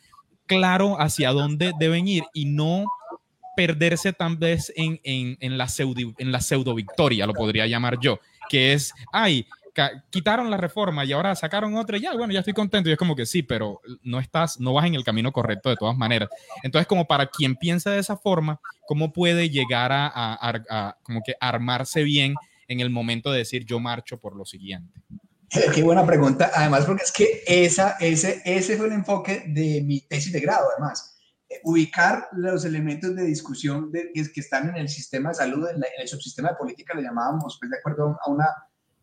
[0.45, 2.86] claro hacia dónde deben ir y no
[3.56, 8.20] perderse tal vez en, en, la, pseudo, en la pseudo victoria, lo podría llamar yo,
[8.50, 9.48] que es, ay,
[10.10, 12.89] quitaron la reforma y ahora sacaron otra ya, bueno, ya estoy contento.
[12.89, 15.76] Y es como que sí, pero no estás, no vas en el camino correcto de
[15.76, 16.30] todas maneras.
[16.63, 21.36] Entonces, como para quien piensa de esa forma, ¿cómo puede llegar a, a como que
[21.39, 22.36] armarse bien
[22.68, 25.02] en el momento de decir yo marcho por lo siguiente?
[25.74, 26.52] Qué buena pregunta.
[26.54, 30.65] Además, porque es que esa, ese, ese fue el enfoque de mi tesis de grado,
[30.72, 31.14] además.
[31.63, 36.08] Ubicar los elementos de discusión de, que, están en el sistema de salud, en, el
[36.08, 38.41] subsistema de política, le llamábamos, pues de acuerdo a un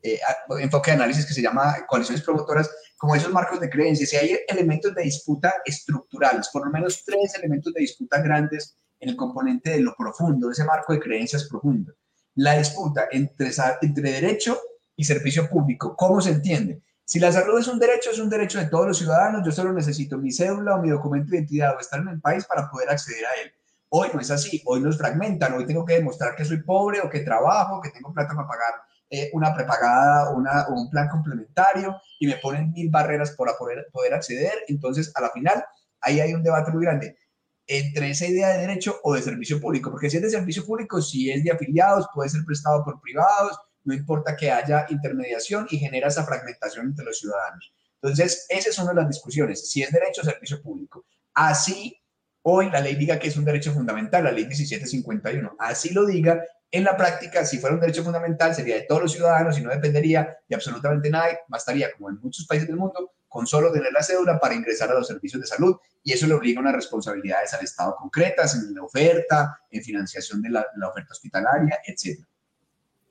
[0.03, 0.19] eh,
[0.61, 4.11] enfoque de análisis que se llama coaliciones promotoras, como esos marcos de creencias.
[4.11, 9.11] Si hay elementos de disputa estructurales, por lo menos tres elementos de disputa grandes en
[9.11, 11.93] el componente de lo profundo, ese marco de creencias profundo.
[12.37, 13.51] La disputa entre,
[13.83, 14.59] entre derecho
[14.97, 15.97] y servicio público.
[15.97, 16.83] ¿Cómo se entiende?
[17.13, 19.43] Si la salud es un derecho, es un derecho de todos los ciudadanos.
[19.45, 22.47] Yo solo necesito mi cédula o mi documento de identidad o estar en el país
[22.47, 23.53] para poder acceder a él.
[23.91, 27.11] Hoy no es así, hoy nos fragmentan, hoy tengo que demostrar que soy pobre o
[27.11, 28.73] que trabajo, que tengo plata para pagar
[29.11, 30.37] eh, una prepagada o
[30.73, 34.65] un plan complementario y me ponen mil barreras para poder, poder acceder.
[34.69, 35.63] Entonces, a la final,
[36.01, 37.19] ahí hay un debate muy grande
[37.67, 41.03] entre esa idea de derecho o de servicio público, porque si es de servicio público,
[41.03, 45.79] si es de afiliados, puede ser prestado por privados, no importa que haya intermediación y
[45.79, 47.75] genera esa fragmentación entre los ciudadanos.
[48.01, 51.07] Entonces, esa es una de las discusiones, si es derecho o servicio público.
[51.35, 52.01] Así,
[52.43, 56.43] hoy la ley diga que es un derecho fundamental, la ley 1751, así lo diga,
[56.71, 59.69] en la práctica, si fuera un derecho fundamental, sería de todos los ciudadanos y no
[59.69, 64.03] dependería de absolutamente nadie, bastaría, como en muchos países del mundo, con solo tener la
[64.03, 67.53] cédula para ingresar a los servicios de salud y eso le obliga a unas responsabilidades
[67.55, 72.27] al Estado concretas en la oferta, en financiación de la, oferta hospitalaria, etc.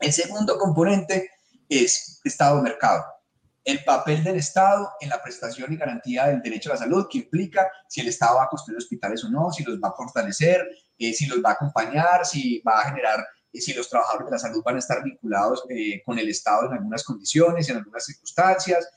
[0.02, 1.30] El segundo componente
[1.70, 3.06] es Estado-mercado.
[3.64, 7.20] El papel del Estado en la prestación y garantía del derecho a la salud, que
[7.20, 10.68] implica si el Estado va a construir hospitales o no, si los va a fortalecer,
[10.98, 14.32] eh, si los va a acompañar, si va a generar, eh, si los trabajadores de
[14.32, 18.04] la salud van a estar vinculados eh, con el Estado en algunas condiciones, en algunas
[18.04, 18.90] circunstancias,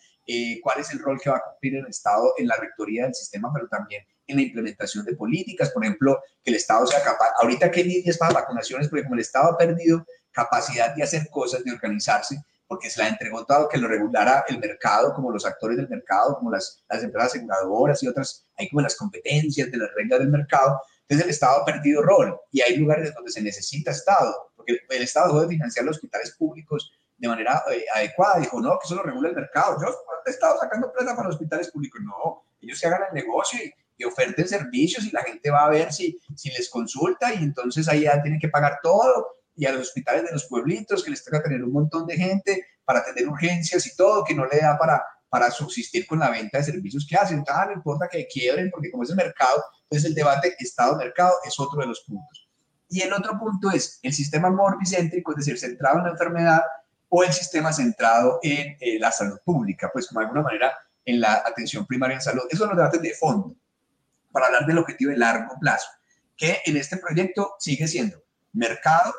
[0.62, 3.50] cuál es el rol que va a cumplir el Estado en la rectoría del sistema,
[3.52, 7.70] pero también en la implementación de políticas, por ejemplo, que el Estado sea capaz, ahorita
[7.70, 11.72] que líneas para vacunaciones, porque como el Estado ha perdido capacidad de hacer cosas, de
[11.72, 15.88] organizarse, porque se la entregó todo que lo regulara el mercado, como los actores del
[15.88, 20.18] mercado, como las, las empresas aseguradoras y otras, hay como las competencias de las reglas
[20.18, 20.80] del mercado.
[21.02, 25.02] Entonces el Estado ha perdido rol y hay lugares donde se necesita Estado, porque el
[25.02, 28.40] Estado debe financiar los hospitales públicos de manera eh, adecuada.
[28.40, 29.78] Dijo, no, que eso lo regula el mercado.
[29.80, 29.94] Yo
[30.26, 32.00] he estado sacando plata para los hospitales públicos.
[32.02, 35.70] No, ellos se hagan el negocio y, y oferten servicios y la gente va a
[35.70, 39.72] ver si, si les consulta y entonces ahí ya tienen que pagar todo y a
[39.72, 43.28] los hospitales de los pueblitos que les toca tener un montón de gente para atender
[43.28, 47.06] urgencias y todo, que no le da para, para subsistir con la venta de servicios
[47.08, 47.38] que hacen.
[47.38, 51.58] Entonces, no importa que quiebren, porque como es el mercado, entonces el debate Estado-mercado es
[51.58, 52.48] otro de los puntos.
[52.88, 56.62] Y el otro punto es el sistema morbicéntrico, es decir, centrado en la enfermedad,
[57.08, 61.20] o el sistema centrado en eh, la salud pública, pues como de alguna manera en
[61.20, 62.42] la atención primaria en salud.
[62.48, 63.54] Esos son los debates de fondo,
[64.32, 65.88] para hablar del objetivo de largo plazo,
[66.36, 69.14] que en este proyecto sigue siendo mercado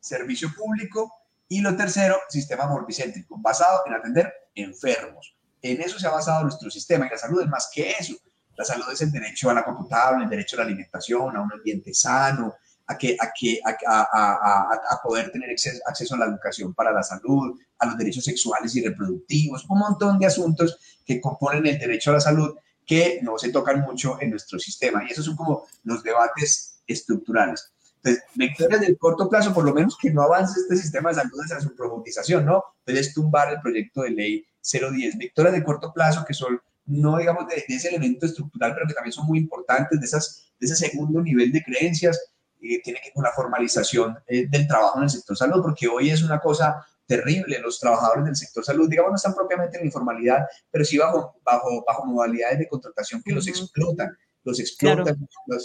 [0.00, 1.12] servicio público
[1.48, 5.36] y lo tercero, sistema morbicéntrico, basado en atender enfermos.
[5.62, 8.14] En eso se ha basado nuestro sistema y la salud es más que eso.
[8.56, 11.52] La salud es el derecho a la computable, el derecho a la alimentación, a un
[11.52, 12.54] ambiente sano,
[12.86, 17.86] a, que, a, que, a, poder tener acceso, a la educación para la salud, a
[17.86, 22.20] los derechos sexuales y reproductivos, un montón de asuntos que componen el derecho a la
[22.20, 25.04] salud que no se tocan mucho en nuestro sistema.
[25.04, 27.72] Y esos son como los debates estructurales.
[28.02, 31.38] Entonces, victorias del corto plazo, por lo menos que no avance este sistema de salud
[31.44, 32.64] hacia su profundización, ¿no?
[32.86, 35.18] Entonces, tumbar el proyecto de ley 010.
[35.18, 39.12] Victorias de corto plazo que son, no digamos, de, ese elemento estructural, pero que también
[39.12, 42.18] son muy importantes, de, esas, de ese segundo nivel de creencias,
[42.62, 45.88] eh, tiene que ver con la formalización eh, del trabajo en el sector salud, porque
[45.88, 47.58] hoy es una cosa terrible.
[47.58, 51.84] Los trabajadores del sector salud, digamos, no están propiamente en informalidad, pero sí bajo, bajo,
[51.86, 54.16] bajo modalidades de contratación que los explotan.
[54.44, 55.16] Los explotan,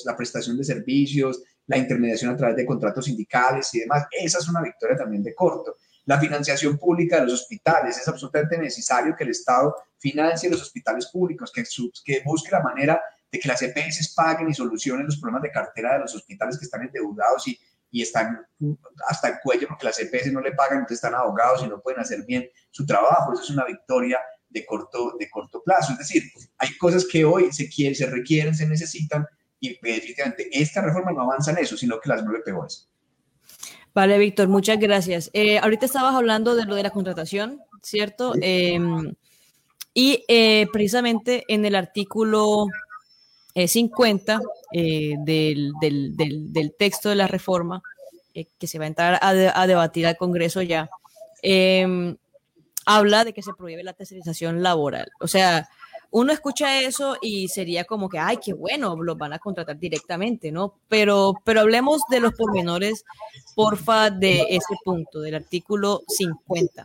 [0.06, 4.06] la prestación de servicios, la intermediación a través de contratos sindicales y demás.
[4.12, 5.78] Esa es una victoria también de corto.
[6.06, 7.98] La financiación pública de los hospitales.
[7.98, 11.64] Es absolutamente necesario que el Estado financie los hospitales públicos, que,
[12.04, 15.94] que busque la manera de que las EPS paguen y solucionen los problemas de cartera
[15.94, 17.60] de los hospitales que están endeudados y,
[17.90, 18.46] y están
[19.08, 22.02] hasta el cuello porque las EPS no le pagan, entonces están ahogados y no pueden
[22.02, 23.34] hacer bien su trabajo.
[23.34, 24.20] Eso es una victoria
[24.56, 25.92] de corto, de corto plazo.
[25.92, 26.24] Es decir,
[26.58, 29.26] hay cosas que hoy se, quieren, se requieren, se necesitan,
[29.60, 32.90] y definitivamente esta reforma no avanza en eso, sino que las mueve peores.
[33.94, 35.30] Vale, Víctor, muchas gracias.
[35.34, 38.34] Eh, ahorita estabas hablando de lo de la contratación, ¿cierto?
[38.42, 39.14] Em,
[39.94, 42.68] y eh, precisamente en el artículo
[43.56, 44.42] 50
[44.74, 47.82] eh, del, del, del, texto de la reforma,
[48.34, 50.90] que se va a entrar a, a debatir al Congreso ya,
[51.42, 52.18] em,
[52.86, 55.12] habla de que se prohíbe la tercerización laboral.
[55.20, 55.68] O sea,
[56.12, 60.52] uno escucha eso y sería como que, ay, qué bueno, los van a contratar directamente,
[60.52, 60.80] ¿no?
[60.88, 63.04] Pero, pero hablemos de los pormenores,
[63.56, 66.84] porfa, de ese punto, del artículo 50.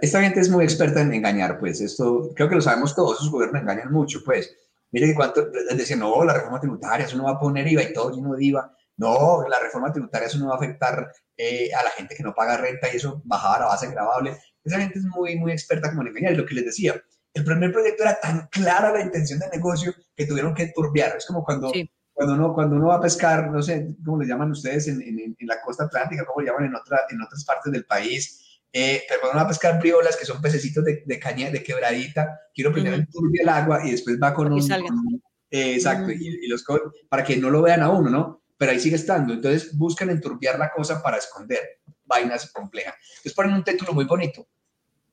[0.00, 3.30] Esta gente es muy experta en engañar, pues esto creo que lo sabemos todos, esos
[3.30, 4.54] gobiernos engañan mucho, pues.
[4.90, 7.92] Mire que cuánto, decían, no, la reforma tributaria, eso no va a poner IVA y
[7.94, 8.76] todo lleno de IVA.
[8.98, 12.34] No, la reforma tributaria, eso no va a afectar eh, a la gente que no
[12.34, 14.36] paga renta y eso bajaba la base grabable.
[14.64, 16.32] Esa gente es muy, muy experta como en engañar.
[16.32, 17.02] Y lo que les decía,
[17.34, 21.16] el primer proyecto era tan clara la intención de negocio que tuvieron que turbiar.
[21.16, 21.72] Es como cuando,
[22.12, 25.36] cuando, uno, cuando uno va a pescar, no sé cómo le llaman ustedes en, en,
[25.46, 28.60] la costa atlántica, cómo le llaman en, otra, en otras partes del país.
[28.72, 31.62] Eh, pero cuando uno va a pescar briolas, que son pececitos de, de caña, de
[31.62, 35.22] quebradita, quiero primero uh el agua y después va con un...
[35.50, 36.64] Eh, exacto, y, los
[37.10, 38.42] para que no lo vean a uno, ¿no?
[38.56, 39.34] Pero ahí sigue estando.
[39.34, 41.60] Entonces buscan enturbiar la cosa para esconder
[42.12, 42.94] vainas complejas.
[43.10, 44.46] Entonces ponen un título muy bonito,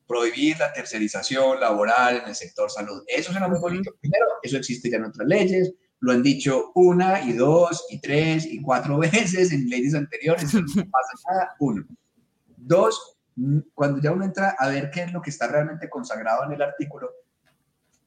[0.07, 3.03] prohibir la tercerización laboral en el sector salud.
[3.07, 3.91] Eso suena muy bonito.
[4.01, 8.45] Primero, eso existe ya en otras leyes, lo han dicho una y dos y tres
[8.45, 11.55] y cuatro veces en leyes anteriores, no pasa nada.
[11.59, 11.85] Uno.
[12.57, 13.17] Dos,
[13.73, 16.62] cuando ya uno entra a ver qué es lo que está realmente consagrado en el
[16.62, 17.09] artículo,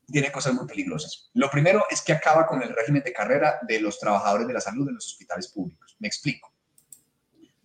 [0.06, 1.30] tiene cosas muy peligrosas.
[1.34, 4.60] Lo primero es que acaba con el régimen de carrera de los trabajadores de la
[4.60, 5.96] salud en los hospitales públicos.
[6.00, 6.51] Me explico.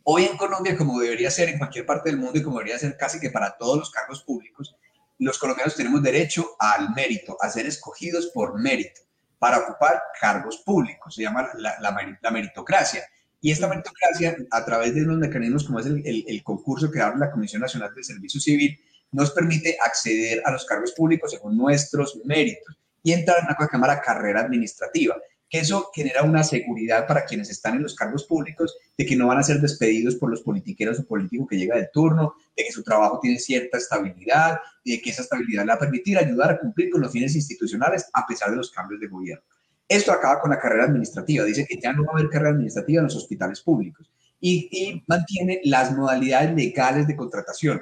[0.09, 2.95] Hoy en Colombia, como debería ser en cualquier parte del mundo y como debería ser
[2.95, 4.73] casi que para todos los cargos públicos,
[5.19, 9.01] los colombianos tenemos derecho al mérito, a ser escogidos por mérito
[9.37, 11.13] para ocupar cargos públicos.
[11.13, 13.03] Se llama la, meritocracia.
[13.41, 17.29] Y esta meritocracia, a través de unos mecanismos como es el, concurso que abre la
[17.29, 18.79] Comisión Nacional de Servicio Civil,
[19.11, 23.69] nos permite acceder a los cargos públicos según nuestros méritos y entrar en una cosa
[23.69, 25.17] que carrera administrativa
[25.49, 29.27] que eso genera una seguridad para quienes están en los cargos públicos de que no
[29.27, 32.71] van a ser despedidos por los politiqueros o políticos que llega del turno, de que
[32.71, 36.51] su trabajo tiene cierta estabilidad y de que esa estabilidad le va a permitir ayudar
[36.51, 39.43] a cumplir con los fines institucionales a pesar de los cambios de gobierno.
[39.87, 42.99] Esto acaba con la carrera administrativa, dice que ya no va a haber carrera administrativa
[42.99, 47.81] en los hospitales públicos y, mantiene las modalidades legales de contratación.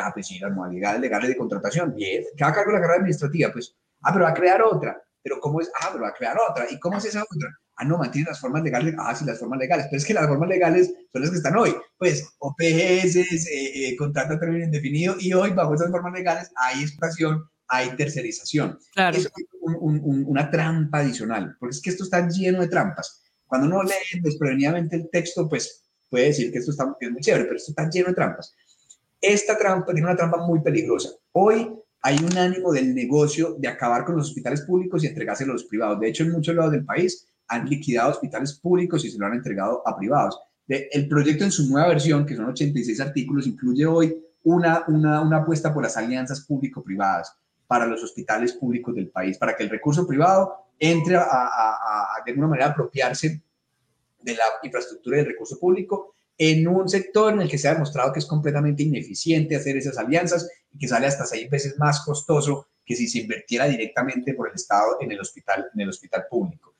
[0.00, 3.00] ah, pues sí, las modalidades legales de contratación, bien, ¿qué va a con la carrera
[3.00, 3.52] administrativa?
[3.52, 5.70] Pues, ah, pero va a crear otra pero ¿cómo es?
[5.80, 6.66] Ah, pero va a crear otra.
[6.70, 7.48] ¿Y cómo es esa otra?
[7.76, 8.94] Ah, no, mantiene las formas legales.
[8.98, 9.86] Ah, sí, las formas legales.
[9.86, 11.74] Pero es que las formas legales son las que están hoy.
[11.98, 16.82] Pues OPS, eh, eh, contrato a término indefinido, y hoy bajo esas formas legales hay
[16.82, 18.78] explotación, hay tercerización.
[18.94, 19.16] Claro.
[19.16, 23.22] Eso es una trampa adicional, porque es que esto está lleno de trampas.
[23.46, 27.56] Cuando uno lee desprevenidamente el texto, pues puede decir que esto está muy chévere, pero
[27.56, 28.54] esto está lleno de trampas.
[29.20, 31.10] Esta trampa tiene una trampa muy peligrosa.
[31.32, 31.70] Hoy
[32.02, 35.64] hay un ánimo del negocio de acabar con los hospitales públicos y entregárselos a los
[35.64, 36.00] privados.
[36.00, 39.34] De hecho, en muchos lados del país han liquidado hospitales públicos y se lo han
[39.34, 40.38] entregado a privados.
[40.68, 45.72] el proyecto en su nueva versión, que son 86 artículos, incluye hoy una, una, apuesta
[45.72, 47.36] por las alianzas público-privadas
[47.66, 52.32] para los hospitales públicos del país, para que el recurso privado entre a, a, de
[52.32, 53.42] alguna manera apropiarse
[54.20, 56.14] de la infraestructura del recurso público
[56.50, 59.96] en un sector en el que se ha demostrado que es completamente ineficiente hacer esas
[59.96, 64.48] alianzas y que sale hasta seis veces más costoso que si se invirtiera directamente por
[64.48, 66.74] el Estado en el hospital, en el hospital público.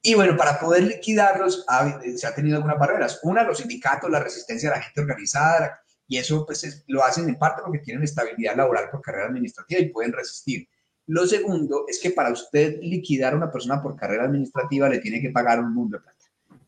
[0.00, 1.66] Y bueno, para poder liquidarlos
[2.14, 3.18] se ha tenido algunas barreras.
[3.24, 7.36] Una, los sindicatos, la resistencia de la gente organizada, y eso pues lo hacen en
[7.36, 10.68] parte porque tienen estabilidad laboral por carrera administrativa y pueden resistir.
[11.06, 15.20] Lo segundo es que para usted liquidar a una persona por carrera administrativa le tiene
[15.20, 16.17] que pagar un mundo de plata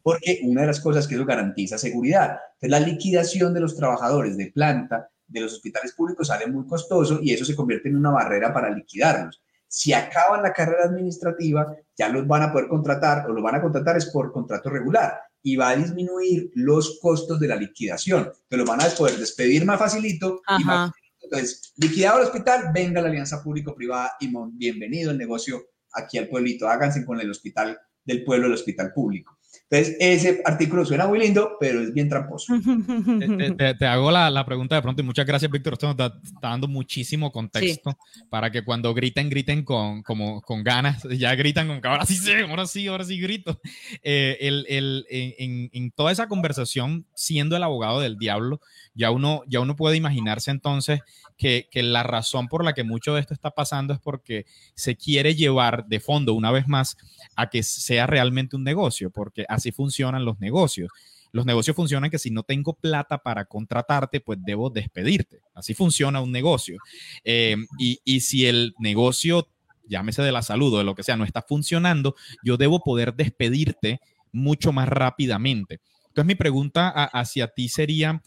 [0.03, 2.39] porque una de las cosas que eso garantiza seguridad.
[2.55, 7.21] Entonces, la liquidación de los trabajadores de planta de los hospitales públicos sale muy costoso
[7.23, 9.43] y eso se convierte en una barrera para liquidarlos.
[9.69, 13.63] Si acaban la carrera administrativa, ya los van a poder contratar o los van a
[13.63, 18.23] contratar es por contrato regular y va a disminuir los costos de la liquidación.
[18.23, 20.91] Entonces los van a poder despedir más facilito y más
[21.31, 26.69] entonces, liquidado el hospital, venga la alianza público-privada y bienvenido el negocio aquí al pueblito.
[26.69, 29.39] Háganse con el hospital del pueblo, el hospital público.
[29.71, 32.53] Entonces, ese artículo suena muy lindo, pero es bien tramposo.
[33.79, 35.75] Te, hago la, la, pregunta de pronto y muchas gracias, Víctor.
[35.75, 37.97] Esto nos está, dando muchísimo contexto
[38.31, 41.05] para que cuando griten, griten con, como, con ganas.
[41.21, 43.61] Ya gritan con que ahora sí sé, ahora sí, ahora sí grito.
[44.03, 48.61] Eh, el, el, en, en, toda esa conversación, siendo el abogado del diablo,
[48.95, 51.01] ya uno, ya uno puede imaginarse entonces
[51.37, 54.97] que, que la razón por la que mucho de esto está pasando es porque se
[54.97, 56.97] quiere llevar de fondo, una vez más,
[57.37, 60.91] a que sea realmente un negocio, porque así funcionan los negocios.
[61.33, 65.41] Los negocios funcionan que si no tengo plata para contratarte, pues debo despedirte.
[65.55, 66.79] Así funciona un negocio.
[67.25, 69.49] Eh, y, y si el negocio,
[69.87, 73.15] llámese de la salud o de lo que sea, no está funcionando, yo debo poder
[73.15, 74.01] despedirte
[74.33, 75.81] mucho más rápidamente.
[76.09, 78.21] Entonces mi pregunta hacia ti sería,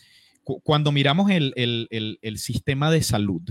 [0.64, 3.42] cuando miramos el, el, el, sistema de salud,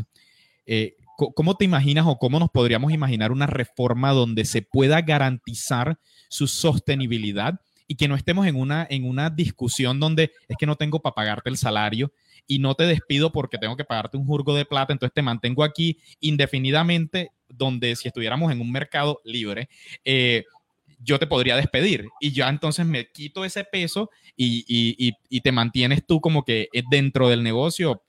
[0.67, 5.99] eh, ¿cómo te imaginas o cómo nos podríamos imaginar una reforma donde se pueda garantizar
[6.29, 10.77] su sostenibilidad y que no estemos en una, en una discusión donde es que no
[10.77, 12.13] tengo para pagarte el salario
[12.47, 15.65] y no te despido porque tengo que pagarte un jurgo de plata, entonces te mantengo
[15.65, 19.69] aquí indefinidamente, donde si estuviéramos en un mercado libre,
[20.05, 20.45] eh,
[21.05, 22.09] yo te podría despedir.
[22.21, 26.69] Y ya entonces me quito ese peso y, y, y, te mantienes tú como que
[26.91, 28.03] dentro del negocio.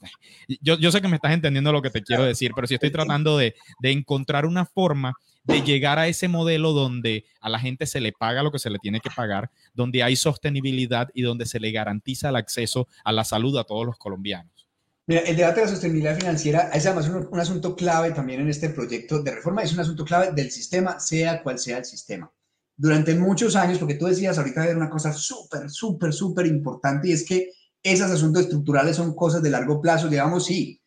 [0.62, 2.92] Yo, yo, sé que me estás entendiendo lo que te quiero decir, pero si estoy
[2.92, 7.86] tratando de, de, encontrar una forma de llegar a ese modelo donde a la gente
[7.86, 11.46] se le paga lo que se le tiene que pagar, donde hay sostenibilidad y donde
[11.46, 14.68] se le garantiza el acceso a la salud a todos los colombianos.
[15.06, 18.50] Mira, el debate de la sostenibilidad financiera es además un, un asunto clave también en
[18.50, 22.32] este proyecto de reforma, es un asunto clave del sistema, sea cual sea el sistema
[22.76, 27.12] durante muchos años, porque tú decías ahorita era una cosa súper, súper, súper importante y
[27.14, 27.50] es que
[27.82, 30.82] esos asuntos estructurales son cosas de largo plazo, digamos, sí,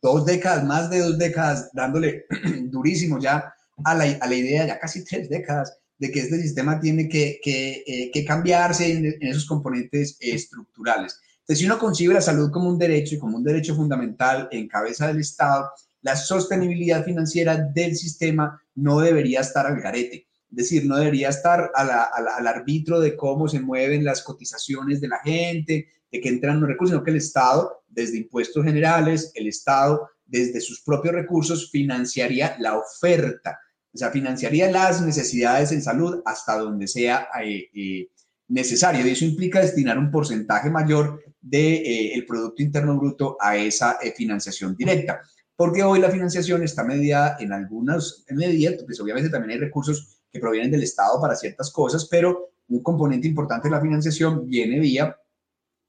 [0.00, 2.24] dos décadas, más de dos décadas, dándole
[2.70, 3.52] durísimo ya
[3.84, 7.40] a la, a la, idea, ya casi tres décadas, de que este sistema tiene que,
[7.42, 11.20] que, eh, que cambiarse en, en, esos componentes estructurales.
[11.40, 14.68] Entonces, si uno concibe la salud como un derecho y como un derecho fundamental en
[14.68, 15.70] cabeza del Estado,
[16.02, 20.26] la sostenibilidad financiera del sistema no debería estar al garete.
[20.50, 25.18] Es decir, no debería estar al arbitro de cómo se mueven las cotizaciones de la
[25.20, 30.08] gente, de que entran los recursos, sino que el Estado, desde impuestos generales, el Estado,
[30.26, 33.58] desde sus propios recursos, financiaría la oferta,
[33.92, 38.08] o sea, financiaría las necesidades en salud hasta donde sea eh, eh,
[38.48, 39.04] necesario.
[39.04, 43.98] Y eso implica destinar un porcentaje mayor del de, eh, Producto Interno Bruto a esa
[44.16, 45.20] financiación directa.
[45.56, 50.40] Porque hoy la financiación está medida en algunas medidas, pues obviamente también hay recursos que
[50.40, 55.14] provienen del Estado para ciertas cosas, pero un componente importante de la financiación viene vía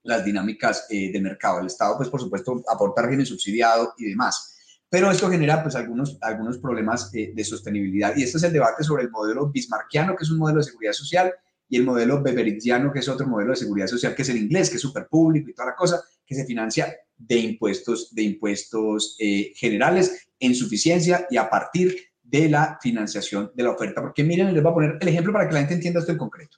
[0.03, 1.59] las dinámicas de mercado.
[1.59, 4.57] El Estado, pues, por supuesto, aporta régimen subsidiado y demás.
[4.91, 8.13] Pero esto genera, pues, algunos, algunos problemas eh, de sostenibilidad.
[8.17, 10.91] Y este es el debate sobre el modelo bismarckiano, que es un modelo de seguridad
[10.91, 11.33] social,
[11.69, 14.69] y el modelo beberiziano, que es otro modelo de seguridad social, que es el inglés,
[14.69, 19.15] que es súper público y toda la cosa, que se financia de impuestos, de impuestos
[19.17, 24.01] eh, generales en suficiencia y a partir de la financiación de la oferta.
[24.01, 26.17] Porque miren, les voy a poner el ejemplo para que la gente entienda esto en
[26.17, 26.57] concreto.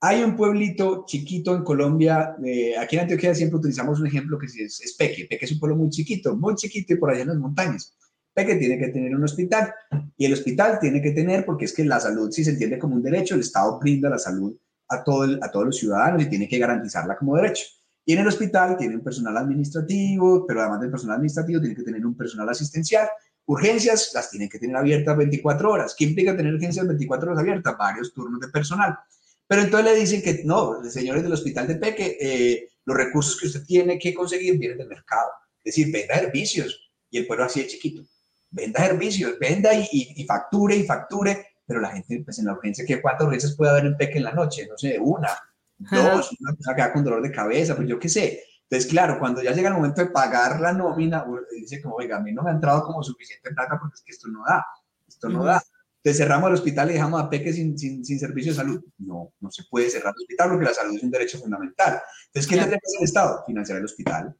[0.00, 4.46] Hay un pueblito chiquito en Colombia, eh, aquí en Antioquia siempre utilizamos un ejemplo que
[4.46, 5.26] es, es Peque.
[5.28, 7.96] Peque es un pueblo muy chiquito, muy chiquito y por allá en las montañas.
[8.34, 9.72] Peque tiene que tener un hospital
[10.16, 12.96] y el hospital tiene que tener, porque es que la salud, si se entiende como
[12.96, 14.54] un derecho, el Estado brinda la salud
[14.88, 17.64] a, todo a todos los ciudadanos y tiene que garantizarla como derecho.
[18.04, 21.82] Y en el hospital tiene un personal administrativo, pero además del personal administrativo tiene que
[21.82, 23.08] tener un personal asistencial
[23.48, 25.94] Urgencias las tienen que tener abiertas 24 horas.
[25.96, 27.78] ¿Qué implica tener urgencias 24 horas abiertas?
[27.78, 28.98] Varios turnos de personal.
[29.46, 33.46] Pero entonces le dicen que no, señores del hospital de Peque, eh, los recursos que
[33.46, 35.30] usted tiene que conseguir vienen del mercado.
[35.62, 36.90] Es decir, venda servicios.
[37.10, 38.02] Y el pueblo así de chiquito.
[38.50, 41.46] Venda servicios, venda y, facture y facture.
[41.66, 44.24] Pero la gente, pues en la urgencia, ¿qué, ¿cuántas urgencias puede haber en Peque en
[44.24, 44.66] la noche?
[44.68, 45.28] No sé, una,
[45.78, 48.44] dos, una persona queda con dolor de cabeza, pues yo qué sé.
[48.68, 52.20] Entonces, claro, cuando ya llega el momento de pagar la nómina, dice como, oiga, a
[52.20, 54.64] mí no me ha entrado como suficiente plata porque es que esto no da,
[55.06, 55.62] esto no da.
[56.14, 58.84] Cerramos el hospital y dejamos a Peque sin, sin, sin, servicio de salud.
[58.98, 62.00] No, no se puede cerrar el hospital porque la salud es un derecho fundamental.
[62.26, 63.44] Entonces, ¿qué tendría que hacer el Estado?
[63.46, 64.36] Financiar el hospital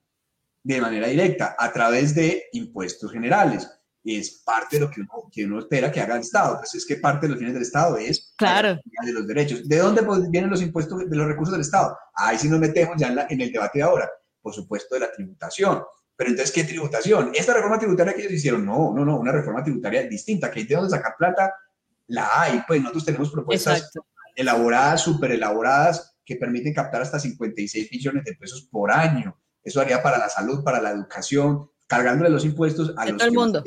[0.62, 3.70] de manera directa a través de impuestos generales.
[4.02, 6.58] es parte de lo que uno, que uno espera que haga el Estado.
[6.58, 8.78] Pues es que parte de los fines del Estado es claro.
[9.04, 9.68] de los derechos.
[9.68, 11.96] ¿De dónde pues, vienen los impuestos de los recursos del Estado?
[12.14, 14.10] Ahí sí nos metemos ya en, en el debate de ahora.
[14.42, 15.82] Por supuesto, de la tributación.
[16.16, 17.30] Pero entonces, ¿qué tributación?
[17.34, 20.66] Esta reforma tributaria que ellos hicieron, no, no, no, una reforma tributaria distinta, que hay
[20.66, 21.54] de dónde sacar plata,
[22.06, 22.62] la hay.
[22.66, 24.06] Pues nosotros tenemos propuestas Exacto.
[24.34, 29.38] elaboradas, súper elaboradas, que permiten captar hasta 56 millones de pesos por año.
[29.62, 33.34] Eso haría para la salud, para la educación, cargándole los impuestos a los todo el
[33.34, 33.62] mundo.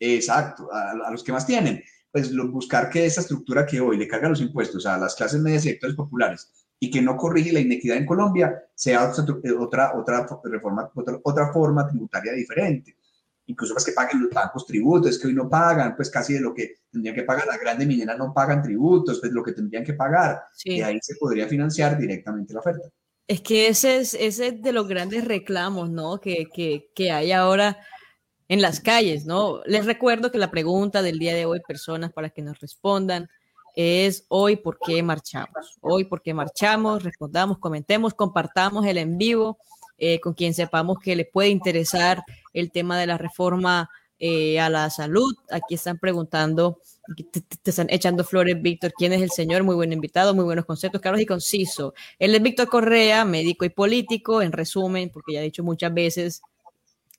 [0.00, 1.82] Exacto, a, los que más tienen.
[2.10, 5.40] Pues lo, buscar que esa estructura que hoy le carga los impuestos a las clases
[5.40, 9.12] medias y sectores populares y que no corrige la inequidad en Colombia sea
[9.58, 12.96] otra, otra, reforma, otra, otra forma tributaria diferente.
[13.46, 16.54] Incluso pues que paguen los bancos tributos, que hoy no pagan, pues casi de lo
[16.54, 19.92] que tendrían que pagar, las grandes mineras no pagan tributos, pues lo que tendrían que
[19.92, 22.88] pagar, y ahí se podría financiar directamente la oferta.
[23.26, 26.20] Es que ese es, ese de los grandes reclamos, ¿no?
[26.20, 27.78] Que, que, que hay ahora
[28.48, 29.62] en las calles, ¿no?
[29.66, 33.28] Les recuerdo que la pregunta del día de hoy, personas para que nos respondan,
[33.74, 35.78] es hoy por qué marchamos.
[35.80, 39.58] Hoy por qué marchamos, respondamos, comentemos, compartamos el en vivo
[39.98, 44.70] eh, con quien sepamos que le puede interesar el tema de la reforma eh, a
[44.70, 45.34] la salud.
[45.50, 46.80] Aquí están preguntando,
[47.32, 48.92] te, están echando flores, Víctor.
[48.96, 49.64] ¿Quién es el señor?
[49.64, 51.94] Muy buen invitado, muy buenos conceptos, claros y conciso.
[52.18, 56.42] Él es Víctor Correa, médico y político, en resumen, porque ya he dicho muchas veces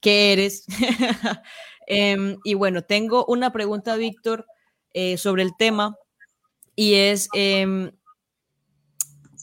[0.01, 0.65] que eres.
[1.87, 4.47] eh, y bueno, tengo una pregunta, Víctor,
[4.93, 5.97] eh, sobre el tema,
[6.75, 7.61] y es, eh,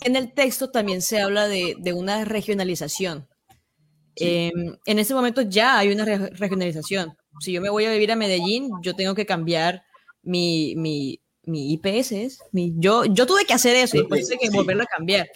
[0.04, 3.28] en el texto también se habla de, de una regionalización.
[4.16, 4.24] Sí.
[4.26, 4.52] Eh,
[4.84, 7.16] en este momento ya hay una re regionalización.
[7.40, 9.84] Si yo me voy a vivir a Medellín, yo tengo que cambiar
[10.22, 12.38] mi, mi, mi IPS.
[12.52, 14.56] Mi, yo, yo tuve que hacer eso y después tuve que sí.
[14.56, 15.28] volverlo a cambiar.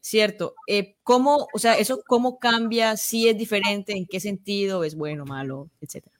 [0.00, 0.54] Cierto.
[0.66, 2.96] Eh, ¿Cómo, o sea, eso cómo cambia?
[2.96, 3.92] ¿Si es diferente?
[3.96, 4.84] ¿En qué sentido?
[4.84, 5.70] ¿Es bueno, malo?
[5.80, 6.14] Etcétera.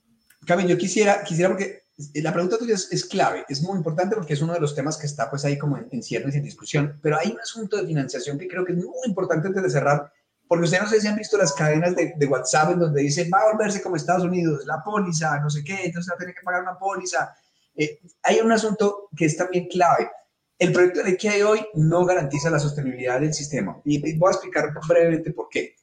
[0.46, 1.83] Carmen, yo quisiera, quisiera porque
[2.14, 5.06] la pregunta tuya es, clave, es muy importante porque es uno de los temas que
[5.06, 7.86] está pues ahí como en, en ciernes y en discusión, pero hay un asunto de
[7.86, 10.12] financiación que creo que es muy importante antes de cerrar,
[10.48, 13.30] porque ustedes no sé si han visto las cadenas de, de WhatsApp en donde dicen
[13.32, 16.34] va a volverse como Estados Unidos, la póliza, no sé qué, entonces va a tener
[16.34, 17.34] que pagar una póliza.
[17.76, 20.10] Eh, hay un asunto que es también clave.
[20.58, 24.28] El proyecto de ley que hay hoy no garantiza la sostenibilidad del sistema y voy
[24.28, 25.74] a explicar brevemente por qué.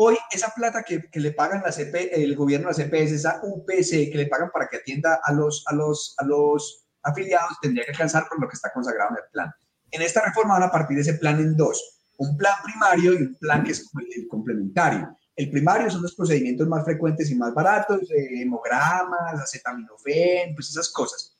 [0.00, 4.12] Hoy esa plata que, que, le pagan la CP, el gobierno, la CPS, esa UPC
[4.12, 7.90] que le pagan para que atienda a los, a los, a los afiliados, tendría que
[7.90, 9.52] alcanzar por lo que está consagrado en el plan.
[9.90, 13.22] En esta reforma van a partir de ese plan en dos, un plan primario y
[13.22, 15.16] un plan que es el complementario.
[15.34, 20.90] El primario son los procedimientos más frecuentes y más baratos, eh, hemogramas, acetaminofén, pues esas
[20.90, 21.36] cosas.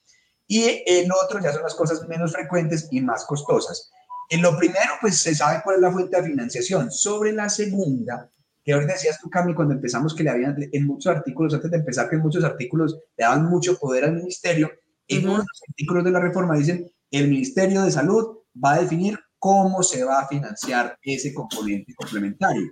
[0.48, 3.88] Y el otro ya son las cosas menos frecuentes y más costosas.
[4.28, 6.90] En lo primero, pues se sabe cuál es la fuente de financiación.
[6.90, 8.28] Sobre la segunda,
[8.68, 11.78] que ahorita decías tú, Cami, cuando empezamos que le habían, en muchos artículos, antes de
[11.78, 14.70] empezar, que en muchos artículos le daban mucho poder al ministerio,
[15.06, 18.80] en uno de los artículos de la reforma dicen, el Ministerio de Salud va a
[18.80, 22.70] definir cómo se va a financiar ese componente complementario.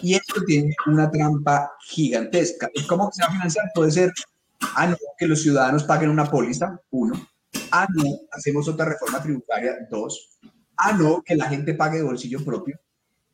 [0.00, 2.70] Y esto tiene una trampa gigantesca.
[2.88, 3.64] ¿Cómo se va a financiar?
[3.74, 4.12] Puede ser,
[4.76, 7.14] ah, no, que los ciudadanos paguen una póliza, uno.
[7.72, 10.38] Ah, no, hacemos otra reforma tributaria, dos.
[10.76, 12.78] Ah, no, que la gente pague de bolsillo propio.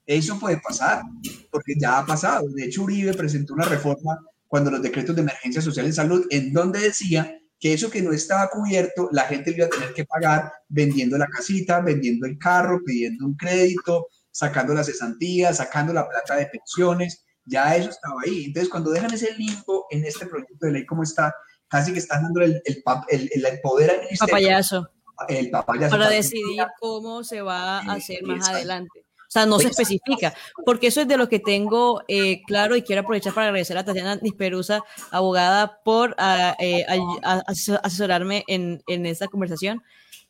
[0.08, 1.02] Eso puede pasar,
[1.50, 2.48] porque ya ha pasado.
[2.48, 6.50] De hecho, Uribe presentó una reforma cuando los decretos de emergencia social en salud, en
[6.54, 10.06] donde decía que eso que no estaba cubierto, la gente lo iba a tener que
[10.06, 16.08] pagar vendiendo la casita, vendiendo el carro, pidiendo un crédito, sacando las cesantías, sacando la
[16.08, 18.46] plata de pensiones, ya eso estaba ahí.
[18.46, 21.34] Entonces, cuando dejan ese limbo en este proyecto de ley como está,
[21.68, 24.32] casi que están dando el, el, el, el poder al ministerio.
[24.32, 24.88] Papayazo.
[25.28, 25.90] El papayazo.
[25.90, 29.04] Para decidir cómo se va a hacer más adelante.
[29.28, 30.32] O sea, no se especifica,
[30.64, 33.84] porque eso es de lo que tengo eh, claro y quiero aprovechar para agradecer a
[33.84, 36.86] Tatiana Nisperusa, abogada, por a, eh,
[37.22, 37.42] a,
[37.82, 39.82] asesorarme en, en, esta conversación.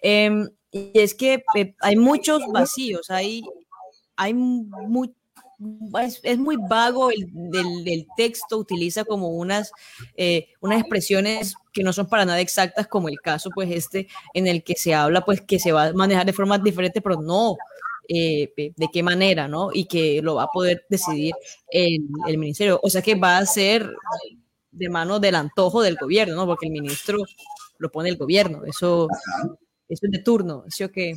[0.02, 3.42] Eh, y es que eh, hay muchos vacíos, hay,
[4.16, 5.14] hay muy,
[6.02, 9.72] es, es, muy vago el del, del, texto, utiliza como unas,
[10.16, 14.46] eh, unas expresiones que no son para nada exactas, como el caso, pues este, en
[14.46, 17.56] el que se habla, pues que se va a manejar de forma diferente, pero no,
[18.08, 19.68] eh, de qué manera, ¿no?
[19.72, 21.34] Y que lo va a poder decidir
[21.70, 22.80] el, el, ministerio.
[22.82, 23.90] O sea que va a ser
[24.70, 26.46] de mano del antojo del gobierno, ¿no?
[26.46, 27.18] Porque el ministro
[27.78, 28.64] lo pone el gobierno.
[28.64, 29.08] Eso,
[29.88, 30.64] eso es de turno.
[30.68, 31.14] ¿Sí o qué?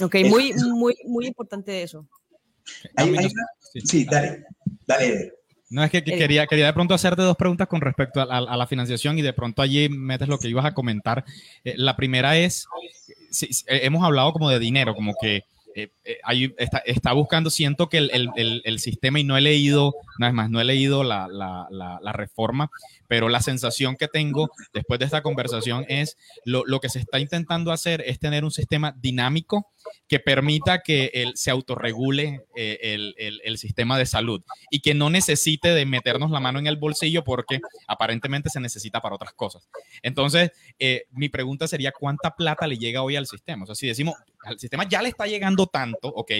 [0.00, 2.08] Ok, muy, muy, muy importante eso.
[2.96, 3.28] Hay, hay.
[3.84, 4.44] Sí, dale,
[4.86, 5.32] dale.
[5.70, 8.38] No, es que, que, quería, quería de pronto hacerte dos preguntas con respecto a, a,
[8.38, 11.24] a, la financiación y de pronto allí metes lo que ibas a comentar.
[11.64, 12.66] Eh, la primera es,
[13.30, 15.44] sí, hemos hablado como de dinero, como que
[15.74, 16.54] eh, eh,
[16.86, 20.60] está, buscando, siento que el, el, el, sistema, y no he leído, una más, no
[20.60, 22.70] he leído la, la, la, reforma,
[23.08, 27.18] pero la sensación que tengo después de esta conversación es lo, lo, que se está
[27.20, 29.72] intentando hacer es tener un sistema dinámico
[30.08, 35.10] que permita que él se autorregule eh, el, el, sistema de salud y que no
[35.10, 39.68] necesite de meternos la mano en el bolsillo porque aparentemente se necesita para otras cosas.
[40.02, 40.50] Entonces,
[41.10, 43.64] mi pregunta sería, ¿cuánta plata le llega hoy al sistema?
[43.64, 44.14] O sea, si decimos,
[44.44, 46.32] al sistema ya le está llegando tanto, ok,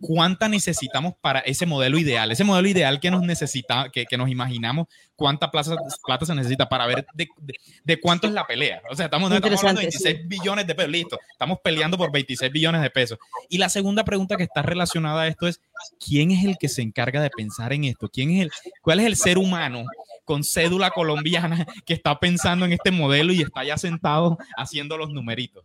[0.00, 2.30] ¿cuánta necesitamos para ese modelo ideal?
[2.32, 6.68] Ese modelo ideal que nos necesita, que, que nos imaginamos, ¿cuánta plata, plata se necesita
[6.68, 7.28] para ver de,
[7.84, 8.82] de, cuánto es la pelea?
[8.90, 12.50] O sea, estamos, estamos hablando de 26 billones de pesos, listo, estamos peleando por 26
[12.52, 13.18] billones de pesos.
[13.48, 15.60] Y la segunda pregunta que está relacionada a esto es,
[16.04, 18.08] ¿quién es el que se encarga de pensar en esto?
[18.08, 19.84] ¿Quién es el, cuál es el ser humano
[20.24, 25.10] con cédula colombiana que está pensando en este modelo y está ya sentado haciendo los
[25.10, 25.64] numeritos?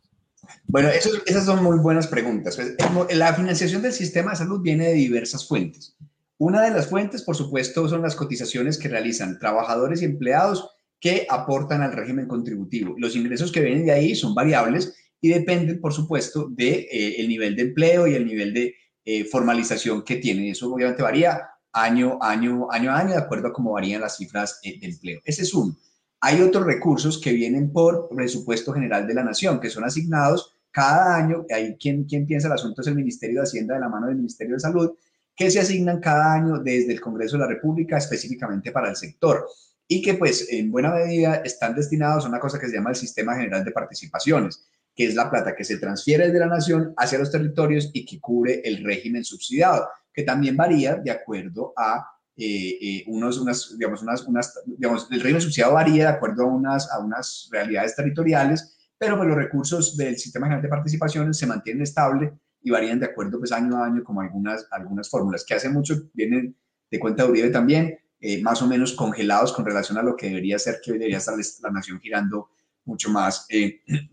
[0.65, 2.55] Bueno, esas son muy buenas preguntas.
[2.55, 5.95] Pues, la financiación del sistema de salud viene de diversas fuentes.
[6.37, 10.69] Una de las fuentes, por supuesto, son las cotizaciones que realizan trabajadores y empleados
[10.99, 12.95] que aportan al régimen contributivo.
[12.97, 17.27] Los ingresos que vienen de ahí son variables y dependen, por supuesto, del de, eh,
[17.27, 18.75] nivel de empleo y el nivel de
[19.05, 20.45] eh, formalización que tienen.
[20.45, 21.41] Eso obviamente varía
[21.73, 25.21] año, año, año a año, de acuerdo a cómo varían las cifras eh, de empleo.
[25.23, 25.75] Ese es uno.
[26.19, 31.15] Hay otros recursos que vienen por presupuesto general de la nación, que son asignados cada
[31.15, 34.07] año, hay quien, quien piensa el asunto es el Ministerio de Hacienda de la mano
[34.07, 34.91] del Ministerio de Salud,
[35.35, 39.47] que se asignan cada año desde el Congreso de la República específicamente para el sector
[39.87, 42.95] y que pues en buena medida están destinados a una cosa que se llama el
[42.95, 47.19] Sistema General de Participaciones, que es la plata que se transfiere de la nación hacia
[47.19, 52.77] los territorios y que cubre el régimen subsidiado, que también varía de acuerdo a eh,
[52.79, 56.91] eh, unos, unas, digamos, unas, unas, digamos, el régimen subsidiado varía de acuerdo a unas,
[56.91, 61.81] a unas realidades territoriales, pero pues los recursos del Sistema General de Participaciones se mantienen
[61.81, 62.31] estables
[62.61, 65.95] y varían de acuerdo pues año a año como algunas, algunas fórmulas que hace mucho
[66.13, 66.55] vienen
[66.91, 70.27] de cuenta de Uribe también, eh, más o menos congelados con relación a lo que
[70.27, 72.51] debería ser, que hoy debería estar la nación girando
[72.85, 73.47] mucho más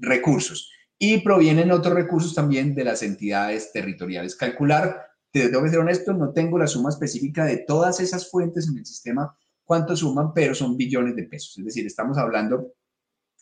[0.01, 0.71] recursos.
[0.99, 4.35] Y provienen otros recursos también de las entidades territoriales.
[4.35, 8.79] Calcular te que ser honesto, no tengo la suma específica de todas esas fuentes en
[8.79, 11.59] el sistema, cuánto suman, pero son billones de pesos.
[11.59, 12.73] Es decir, estamos hablando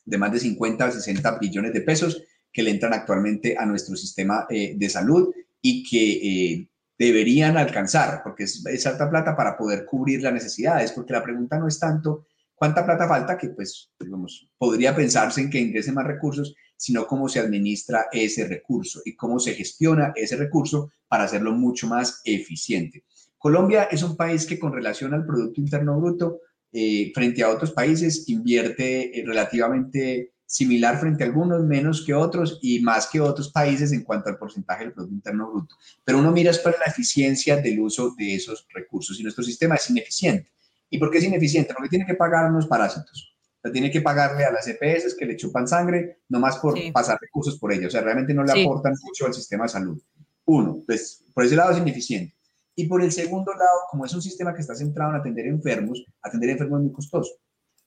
[0.06, 3.94] de más de 50 o 60 billones de pesos que le entran actualmente a nuestro
[3.94, 6.68] sistema eh, de salud y que eh,
[6.98, 11.68] deberían alcanzar, porque es, alta plata para poder cubrir las necesidades, porque la pregunta no
[11.68, 16.54] es tanto cuánta plata falta, que pues, digamos, podría pensarse en que ingrese más recursos,
[16.82, 21.86] sino cómo se administra ese recurso y cómo se gestiona ese recurso para hacerlo mucho
[21.86, 23.04] más eficiente.
[23.38, 26.40] Colombia es un país que con relación al Producto Interno Bruto,
[26.72, 32.58] eh, frente a otros países, invierte eh, relativamente similar frente a algunos, menos que otros
[32.60, 35.76] y más que otros países en cuanto al porcentaje del Producto Interno Bruto.
[36.02, 39.76] Pero uno mira es para la eficiencia del uso de esos recursos y nuestro sistema
[39.76, 40.50] es ineficiente.
[40.90, 41.74] ¿Y por qué es ineficiente?
[41.74, 43.31] Porque tiene que pagar unos parásitos
[43.70, 47.72] tiene que pagarle a las EPS que le chupan sangre, nomás por pasar recursos por
[47.72, 47.88] ellos.
[47.88, 50.02] O sea, realmente no le aportan mucho al sistema de salud.
[50.46, 52.34] Uno, pues por ese lado es ineficiente.
[52.74, 56.04] Y por el segundo lado, como es un sistema que está centrado en atender enfermos,
[56.22, 57.32] atender enfermos es muy costoso.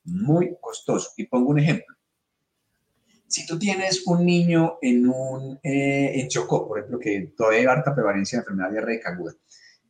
[0.04, 1.10] Muy costoso.
[1.16, 1.94] Y pongo un ejemplo.
[3.28, 7.66] Si tú tienes un niño en, un, eh, en Chocó, por ejemplo, que todavía hay
[7.66, 9.34] harta prevalencia de enfermedad diarreica aguda,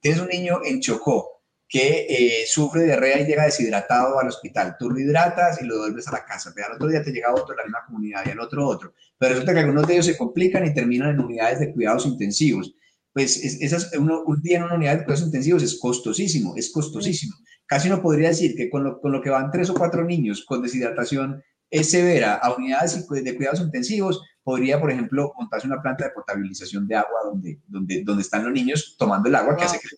[0.00, 1.35] tienes un niño en Chocó
[1.68, 4.76] que eh, sufre diarrea y llega deshidratado al hospital.
[4.78, 7.32] Tú lo hidratas y lo devuelves a la casa, pero al otro día te llega
[7.32, 8.94] otro de la misma comunidad y al otro otro.
[9.18, 12.74] Pero resulta que algunos de ellos se complican y terminan en unidades de cuidados intensivos.
[13.12, 17.34] Pues esas, un día en una unidad de cuidados intensivos es costosísimo, es costosísimo.
[17.66, 20.44] Casi uno podría decir que con lo, con lo que van tres o cuatro niños
[20.44, 26.04] con deshidratación es severa a unidades de cuidados intensivos, podría, por ejemplo, montarse una planta
[26.04, 29.80] de potabilización de agua donde, donde, donde están los niños tomando el agua que hace
[29.80, 29.88] que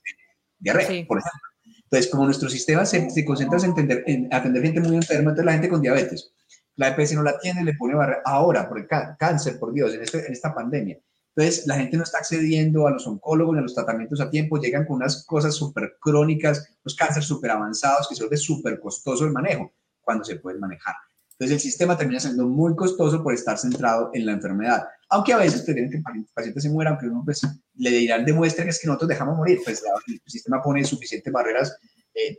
[0.59, 1.48] diarrea, por ejemplo.
[1.91, 5.47] Entonces, como nuestro sistema se, se concentra en, atender, en atender gente muy enferma, entonces
[5.47, 6.33] la gente con diabetes,
[6.77, 8.21] la EPS no la tiene, le pone barrera.
[8.27, 10.99] Ahora, por el cáncer, por Dios, en, este, en esta pandemia.
[11.35, 14.85] Entonces, la gente no está accediendo a los oncólogos a los tratamientos a tiempo, llegan
[14.85, 19.33] con unas cosas súper crónicas, los cánceres súper avanzados, que se vuelve súper costoso el
[19.33, 19.73] manejo,
[20.03, 20.95] cuando se puede manejar.
[21.33, 24.85] Entonces, el sistema termina siendo muy costoso por estar centrado en la enfermedad.
[25.11, 27.41] Aunque a veces prefieren que el paciente se muera, aunque uno pues,
[27.77, 31.79] le dirán, demuestre que es que nosotros dejamos morir, pues el sistema pone suficientes barreras.
[32.15, 32.39] Eh,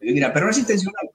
[0.00, 1.10] dirán, pero no es intencional.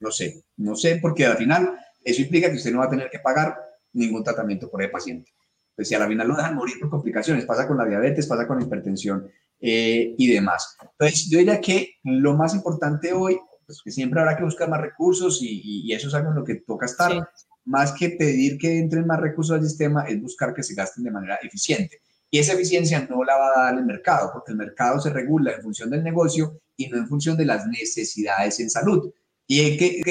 [0.00, 3.08] No sé, no sé, porque al final eso implica que usted no va a tener
[3.10, 3.56] que pagar
[3.92, 5.32] ningún tratamiento por el paciente.
[5.74, 8.46] Pues si a la final lo dejan morir por complicaciones, pasa con la diabetes, pasa
[8.46, 9.26] con la hipertensión
[9.60, 10.76] eh, y demás.
[10.80, 14.80] Entonces, yo diría que lo más importante hoy pues que siempre habrá que buscar más
[14.80, 17.28] recursos y, y, eso es algo en lo que toca estar,
[17.66, 21.10] más que pedir que entren más recursos al sistema, es buscar que se gasten de
[21.10, 22.00] manera eficiente.
[22.30, 25.52] Y esa eficiencia no la va a dar el mercado, porque el mercado se regula
[25.52, 29.12] en función del negocio y no en función de las necesidades en salud.
[29.46, 30.02] ¿Y de qué,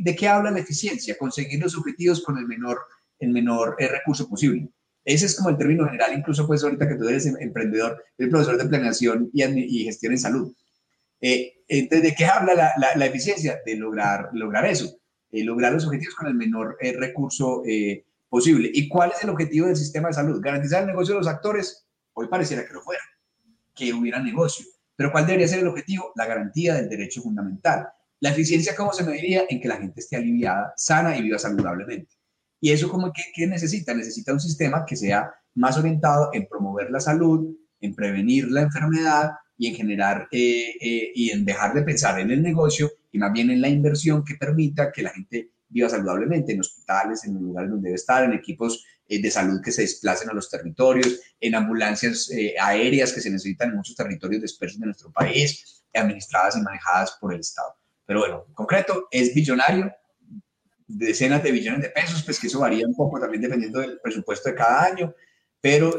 [0.00, 1.16] de, qué habla la eficiencia?
[1.16, 2.78] Conseguir los objetivos con el menor,
[3.18, 4.68] el menor eh, recurso posible.
[5.04, 8.28] Ese es como el término general, incluso pues ahorita que tú eres em, emprendedor, el
[8.28, 10.54] profesor de planeación y, gestión en salud.
[11.20, 13.60] Eh, ¿De qué habla la, la, eficiencia?
[13.64, 15.00] De lograr, lograr eso,
[15.32, 18.70] eh, lograr los objetivos con el menor eh, recurso eh, posible.
[18.72, 20.40] ¿Y cuál es el objetivo del sistema de salud?
[20.42, 21.86] ¿Garantizar el negocio de los actores?
[22.12, 23.00] Hoy pareciera que lo fuera,
[23.74, 24.66] que hubiera negocio.
[24.94, 26.12] Pero ¿cuál debería ser el objetivo?
[26.16, 27.88] La garantía del derecho fundamental.
[28.20, 29.44] La eficiencia, ¿cómo se mediría?
[29.48, 32.14] En que la gente esté aliviada, sana y viva saludablemente.
[32.60, 33.94] ¿Y eso cómo, qué, qué necesita?
[33.94, 39.32] Necesita un sistema que sea más orientado en promover la salud, en prevenir la enfermedad
[39.56, 43.32] y en generar eh, eh, y en dejar de pensar en el negocio y más
[43.32, 47.42] bien en la inversión que permita que la gente viva saludablemente en hospitales, en los
[47.42, 51.20] lugares donde debe estar, en equipos eh, de salud que se desplacen a los territorios,
[51.40, 52.30] en ambulancias
[52.60, 57.32] aéreas que se necesitan en muchos territorios dispersos de nuestro país, administradas y manejadas por
[57.32, 57.74] el Estado.
[58.04, 59.92] Pero bueno, en concreto, es billonario,
[60.86, 64.50] decenas de billones de pesos, pues que eso varía un poco también dependiendo del presupuesto
[64.50, 65.14] de cada año,
[65.60, 65.96] pero,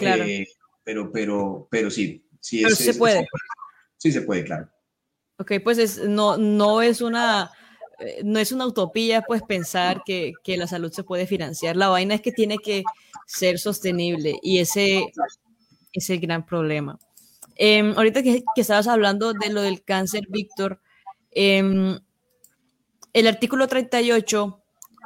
[0.83, 3.27] pero, pero, pero sí, sí, pero se puede.
[3.97, 4.69] Sí, se puede, claro.
[5.37, 7.51] Ok, pues es, no, no es una
[7.99, 11.75] eh, no es una utopía pues pensar que, que, la salud se puede financiar.
[11.75, 12.83] La vaina es que tiene que
[13.25, 15.11] ser sostenible y ese
[15.93, 16.99] es el gran problema.
[17.55, 20.81] Em, ahorita que, que, estabas hablando de lo del cáncer, Víctor,
[21.31, 21.97] eh,
[23.13, 24.63] el artículo 38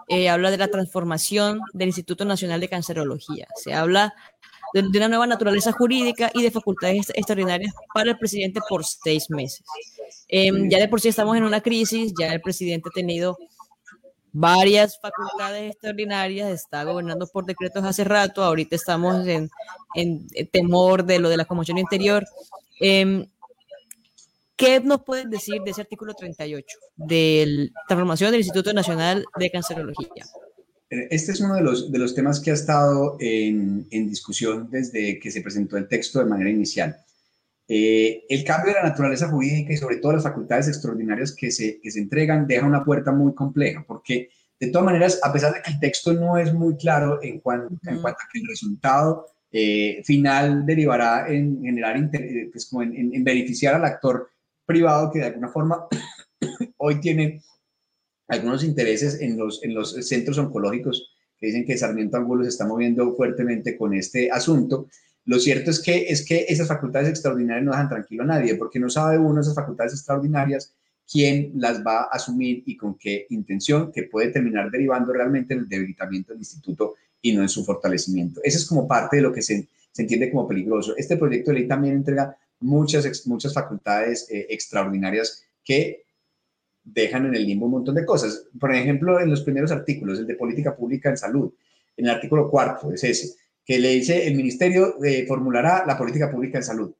[0.10, 3.48] eh, habla de la transformación del Instituto Nacional de Cancerología.
[3.56, 4.14] Se habla
[4.74, 9.64] de, una nueva naturaleza jurídica y de facultades extraordinarias para el presidente por seis meses.
[10.28, 13.38] Em, ya de por sí estamos en una crisis, ya el presidente ha tenido
[14.32, 19.50] varias facultades extraordinarias, está gobernando por decretos hace rato, ahorita estamos en,
[20.52, 22.26] temor de lo de la conmoción interior.
[22.80, 23.26] Em,
[24.56, 26.66] ¿Qué nos pueden decir de ese artículo 38
[26.96, 30.26] de la transformación del Instituto Nacional de Cancerología?
[30.90, 35.20] Este es uno de los, de los temas que ha estado en, en discusión desde
[35.20, 36.98] que se presentó el texto de manera inicial.
[37.70, 41.82] Eh, el cambio de la naturaleza jurídica y sobre todo las facultades extraordinarias que se,
[41.82, 44.30] que se entregan deja una puerta muy compleja, porque
[44.60, 47.76] de todas maneras, a pesar de que el texto no es muy claro en cuanto,
[47.86, 53.14] en cuanto a que el resultado eh, final derivará en generar, eh, pues como en,
[53.14, 54.30] en, beneficiar al actor
[54.66, 55.88] privado que de alguna forma
[56.78, 57.42] hoy tiene
[58.28, 62.66] algunos intereses en los, en los centros oncológicos que dicen que Sarmiento Angulo se está
[62.66, 64.88] moviendo fuertemente con este asunto.
[65.26, 68.80] Lo cierto es que, es que esas facultades extraordinarias no dejan tranquilo a nadie, porque
[68.80, 70.74] no sabe uno esas facultades extraordinarias
[71.10, 75.62] quién las va a asumir y con qué intención, que puede terminar derivando realmente en
[75.62, 78.42] el debilitamiento del instituto y no en su fortalecimiento.
[78.44, 80.96] Esa es como parte de lo que se, se entiende como peligroso.
[80.98, 86.04] Este proyecto de ley también entrega muchas, muchas facultades eh, extraordinarias que
[86.94, 88.48] dejan en el limbo un montón de cosas.
[88.60, 91.54] Por ejemplo, en los primeros artículos, el de política pública en salud,
[91.96, 93.36] en el artículo cuarto es ese,
[93.66, 96.94] que le dice el ministerio eh, formulará la política pública en salud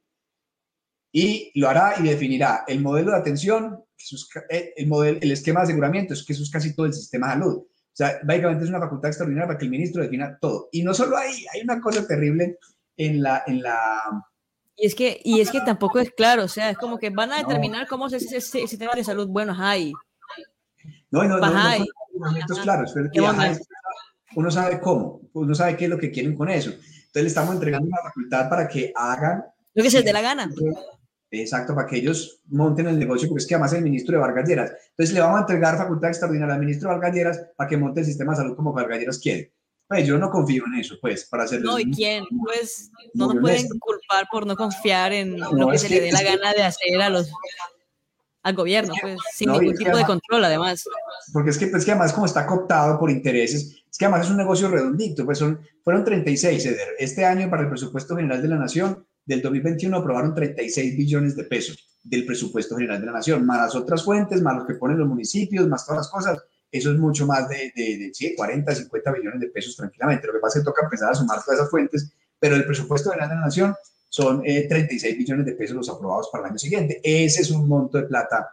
[1.12, 3.84] y lo hará y definirá el modelo de atención,
[4.50, 7.34] eh, el, modelo, el esquema de aseguramiento, que eso es casi todo el sistema de
[7.34, 7.58] salud.
[7.58, 10.70] O sea, básicamente es una facultad extraordinaria para que el ministro defina todo.
[10.72, 12.60] Y no solo ahí, hay una cosa terrible
[12.96, 14.02] en la, en la
[14.78, 17.32] y es que, y es que tampoco es claro, o sea, es como que van
[17.32, 19.28] a determinar cómo es ese, sistema de salud.
[19.28, 19.92] Bueno, hay.
[21.10, 23.22] No, no, no, no, no claros, pero que
[24.36, 26.70] uno sabe cómo, uno sabe qué es lo que quieren con eso.
[26.70, 30.50] Entonces le estamos entregando una facultad para que hagan lo que se dé la gana.
[31.32, 34.48] Exacto, para que ellos monten el negocio, porque es que además el ministro de Vargas
[34.48, 34.72] Lleras.
[34.90, 38.02] Entonces le vamos a entregar facultad extraordinaria al ministro de Vargas Lleras para que monte
[38.02, 39.54] el sistema de salud como Vargas Lleras quiere.
[39.88, 41.72] Pues yo no confío en eso, pues, para hacerlo.
[41.72, 42.26] No, ¿y quién?
[42.44, 46.24] Pues no nos pueden culpar por no confiar en lo que se le dé la
[46.24, 47.32] gana de hacer a los
[48.44, 50.86] al gobierno, pues, sin ningún tipo de control, además.
[51.34, 54.32] Porque es que, pues, que además, como está cooptado por intereses, es que además es
[54.32, 56.96] un negocio redondito, pues son, fueron 36, Eder.
[56.98, 61.44] Este año, para el presupuesto general de la Nación, del 2021 aprobaron 36 billones de
[61.44, 64.98] pesos del presupuesto general de la Nación, más las otras fuentes, más los que ponen
[64.98, 66.40] los municipios, más todas las cosas
[66.72, 70.28] eso es mucho más de, de, de 40, 50 billones de pesos tranquilamente.
[70.28, 73.12] Lo que pasa es que toca empezar a sumar todas esas fuentes, pero el presupuesto
[73.12, 73.76] de la Nación
[74.10, 77.00] son 36 eh, billones de pesos los aprobados para el año siguiente.
[77.04, 78.50] Ese es un monto de plata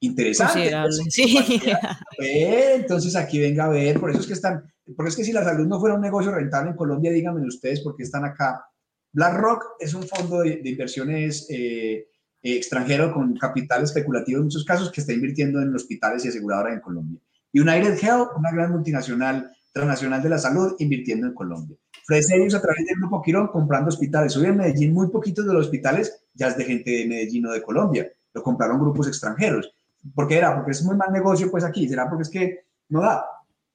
[0.00, 0.70] interesante.
[1.08, 1.60] sí.
[2.18, 4.64] Eh, entonces aquí venga a ver, por eso es que están,
[4.96, 7.80] porque es que si la salud no fuera un negocio rentable en Colombia, díganme ustedes
[7.80, 8.64] por qué están acá.
[9.12, 12.08] BlackRock es un fondo de, inversiones eh,
[12.42, 16.80] extranjero con capital especulativo en muchos casos que está invirtiendo en hospitales y aseguradoras en
[16.80, 17.20] Colombia.
[17.60, 21.76] United Health, una gran multinacional Transnacional de la Salud invirtiendo en Colombia.
[22.06, 24.34] Fresenius a través del Grupo Quirón comprando hospitales.
[24.36, 27.52] Hoy en Medellín muy poquitos de los hospitales ya es de gente de Medellín o
[27.52, 28.10] de Colombia.
[28.32, 29.70] Lo compraron grupos extranjeros.
[30.14, 30.54] ¿Por qué era?
[30.54, 31.86] Porque es muy mal negocio pues aquí.
[31.88, 33.22] ¿Será porque es que no da?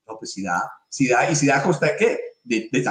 [0.07, 0.63] No, pues si da.
[0.89, 1.29] Si da.
[1.29, 2.19] ¿Y si da a costa de qué?
[2.43, 2.83] De, de,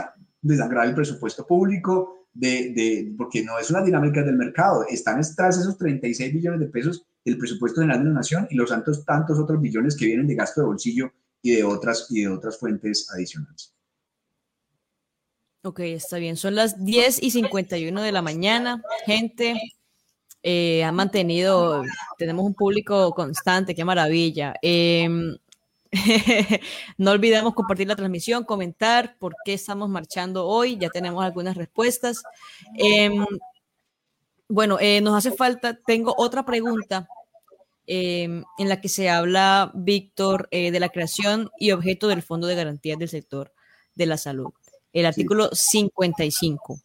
[0.42, 4.86] de sangrar el presupuesto público, de, de, porque no es una dinámica del mercado.
[4.88, 8.70] Están tras esos 36 billones de pesos del presupuesto general de la nación y los
[8.70, 11.12] tantos, tantos otros billones que vienen de gasto de bolsillo
[11.42, 13.74] y de otras, y de otras fuentes adicionales.
[15.62, 16.36] Ok, está bien.
[16.36, 18.82] Son las 10 y 51 de la mañana.
[19.04, 19.60] Gente,
[20.42, 21.82] eh, ha mantenido,
[22.16, 24.54] tenemos un público constante, qué maravilla.
[24.62, 25.06] Eh,
[26.98, 30.78] no olvidemos compartir la transmisión, comentar por qué estamos marchando hoy.
[30.78, 32.22] Ya tenemos algunas respuestas.
[32.78, 33.10] Eh,
[34.50, 37.08] bueno, eh, nos hace falta, tengo otra pregunta
[37.86, 38.24] eh,
[38.58, 42.56] en la que se habla, Víctor, eh, de la creación y objeto del Fondo de
[42.56, 43.52] Garantías del Sector
[43.94, 44.52] de la Salud.
[44.92, 46.80] El artículo 55.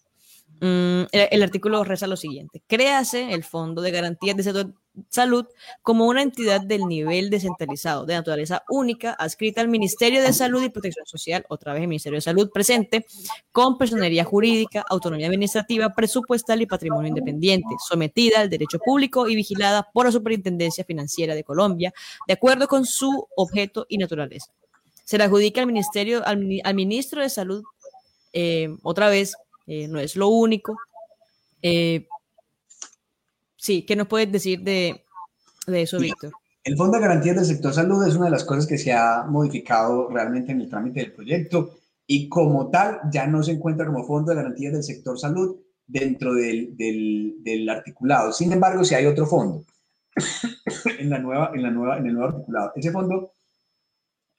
[0.61, 2.63] Mm, el, artículo reza lo siguiente.
[2.67, 4.73] Créase el Fondo de Garantías Sector
[5.09, 5.45] Salud
[5.81, 10.69] como una entidad del nivel descentralizado, de naturaleza única, adscrita al Ministerio de Salud y
[10.69, 13.05] Protección Social, otra vez el Ministerio de Salud presente,
[13.51, 19.85] con personería jurídica, autonomía administrativa, presupuestal y patrimonio independiente, sometida al derecho público y vigilada
[19.93, 21.93] por la Superintendencia Financiera de Colombia,
[22.25, 24.53] de acuerdo con su objeto y naturaleza.
[25.03, 27.63] Se le adjudica al Ministerio, al, al Ministro de Salud,
[28.37, 29.35] eh, otra vez,
[29.67, 30.77] eh, no es lo único,
[31.61, 32.07] eh,
[33.65, 35.03] Sí, ¿qué nos puedes decir de,
[35.65, 36.31] de eso, Víctor?
[36.63, 39.23] El Fondo de Garantías del Sector Salud es una de las cosas que se ha
[39.27, 41.71] modificado realmente en el trámite del proyecto
[42.05, 45.55] y como tal ya no se encuentra como Fondo de Garantías del Sector Salud
[45.87, 48.31] dentro del, del, del articulado.
[48.33, 49.65] Sin embargo, si sí hay otro fondo
[50.99, 52.71] en, la nueva, en, la nueva, en el nuevo articulado.
[52.75, 53.31] Ese fondo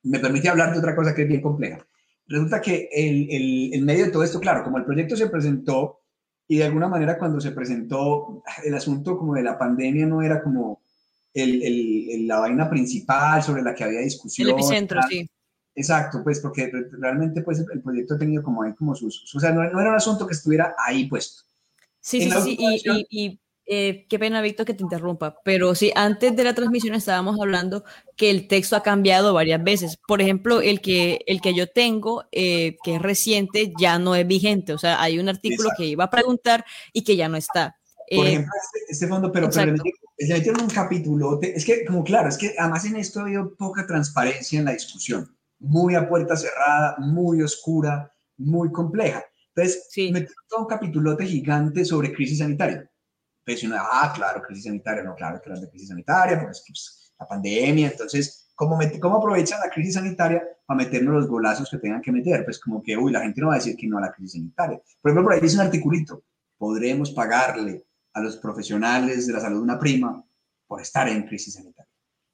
[0.05, 1.85] me permite hablar de otra cosa que es bien compleja.
[2.29, 6.01] Resulta que el, el, el medio de todo esto, claro, como el proyecto se presentó
[6.49, 10.43] y de alguna manera cuando se presentó el asunto como de la pandemia no era
[10.43, 10.83] como
[11.35, 14.49] el, el, la vaina principal sobre la que había discusión.
[14.49, 15.29] El epicentro, sí.
[15.75, 19.53] Exacto, pues porque realmente pues el proyecto ha tenido como ahí como sus, o sea,
[19.53, 21.43] no, no era un asunto que estuviera ahí puesto.
[22.01, 25.91] Sí, sí, sí, y, y, y eh, qué pena, Víctor, que te interrumpa, pero sí,
[25.97, 27.83] antes de la transmisión estábamos hablando
[28.17, 29.99] que el texto ha cambiado varias veces.
[30.07, 34.25] Por ejemplo, el que, el que yo tengo, eh, que es reciente, ya no es
[34.25, 34.73] vigente.
[34.73, 35.83] O sea, hay un artículo Exacto.
[35.83, 37.77] que iba a preguntar y que ya no está.
[38.09, 41.41] Por eh, ejemplo, este, este, fondo, pero, pero le metieron un capítulo.
[41.43, 44.73] Es que, como claro, es que además en esto ha habido poca transparencia en la
[44.73, 45.37] discusión.
[45.59, 49.25] Muy a puerta cerrada, muy oscura, muy compleja.
[49.57, 50.13] Entonces, sí.
[50.13, 52.89] metieron todo un capítulote gigante sobre crisis sanitaria
[53.47, 57.13] pues uno, ah, claro, crisis sanitaria, no, claro que de crisis sanitaria, porque es pues,
[57.17, 62.03] la pandemia, entonces, ¿cómo, ¿cómo aprovechan la crisis sanitaria para meternos los golazos que tengan
[62.03, 62.45] que meter?
[62.45, 64.33] Pues como que, uy, la gente no va a decir que no a la crisis
[64.33, 64.83] sanitaria.
[65.01, 66.25] Por ejemplo, por ahí dice un articulito,
[66.59, 70.25] podremos pagarle a los profesionales de la salud una prima
[70.67, 71.93] por estar en crisis sanitaria.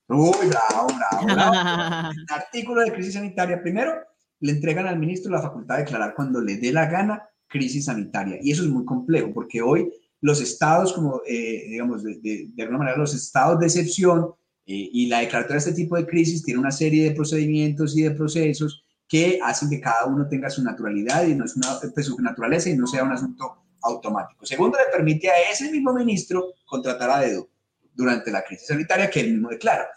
[0.08, 2.10] Uy, bravo, bravo, bravo.
[2.28, 3.92] El artículo de crisis sanitaria, primero,
[4.40, 8.38] le entregan al ministro la facultad de declarar cuando le dé la gana crisis sanitaria.
[8.40, 9.92] Y eso es muy complejo, porque hoy
[10.22, 14.32] los estados, como eh, digamos, de, de, de, alguna manera, los estados de excepción
[14.64, 18.02] eh, y la declaratoria de este tipo de crisis tiene una serie de procedimientos y
[18.02, 22.06] de procesos que hacen que cada uno tenga su naturalidad y no es una, pues,
[22.06, 24.46] su naturaleza y no sea un asunto automático.
[24.46, 27.50] Segundo, le permite a ese mismo ministro contratar a dedo
[27.92, 29.88] durante la crisis sanitaria que él mismo declara.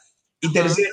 [0.42, 0.90] Y tercero,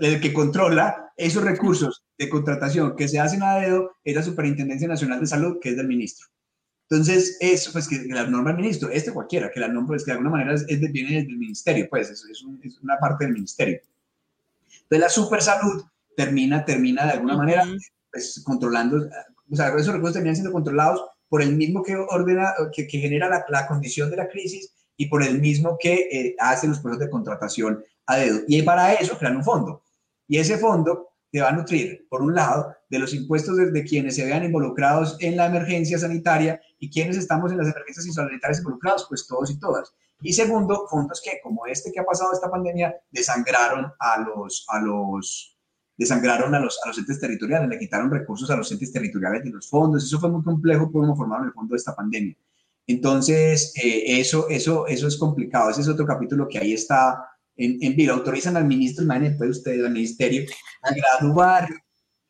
[0.00, 4.88] el que controla esos recursos de contratación que se hacen a dedo es la Superintendencia
[4.88, 6.26] Nacional de Salud, que es del ministro.
[6.88, 10.12] Entonces, eso, pues que la norma del ministro, este cualquiera, que la norma, es que
[10.12, 12.96] de alguna manera es, es de, viene del ministerio, pues es, es, un, es, una
[12.98, 13.80] parte del ministerio.
[14.82, 15.84] Entonces, la supersalud
[16.16, 17.40] termina, termina de alguna uh -huh.
[17.40, 17.64] manera
[18.12, 19.08] pues, controlando,
[19.50, 23.28] o sea, esos recursos terminan siendo controlados por el mismo que ordena, que, que genera
[23.28, 27.04] la, la, condición de la crisis y por el mismo que eh, hace los procesos
[27.04, 28.40] de contratación a dedo.
[28.46, 29.82] Y para eso crean un fondo.
[30.28, 31.08] Y ese fondo
[31.40, 35.16] va a nutrir, por un lado, de los impuestos de, de, quienes se vean involucrados
[35.20, 39.58] en la emergencia sanitaria y quienes estamos en las emergencias sanitarias involucrados, pues todos y
[39.58, 39.92] todas.
[40.22, 44.80] Y segundo, fondos que, como este que ha pasado esta pandemia, desangraron a los, a
[44.80, 45.56] los,
[45.96, 49.50] desangraron a los, a los entes territoriales, le quitaron recursos a los entes territoriales de
[49.50, 50.04] los fondos.
[50.04, 52.36] Eso fue muy complejo cómo formaron el fondo de esta pandemia.
[52.86, 55.70] Entonces, eh, eso, eso, eso es complicado.
[55.70, 58.14] Ese es otro capítulo que ahí está en, en vilo.
[58.14, 60.44] Autorizan al ministro, imagínense ustedes, al ministerio,
[60.82, 61.68] a graduar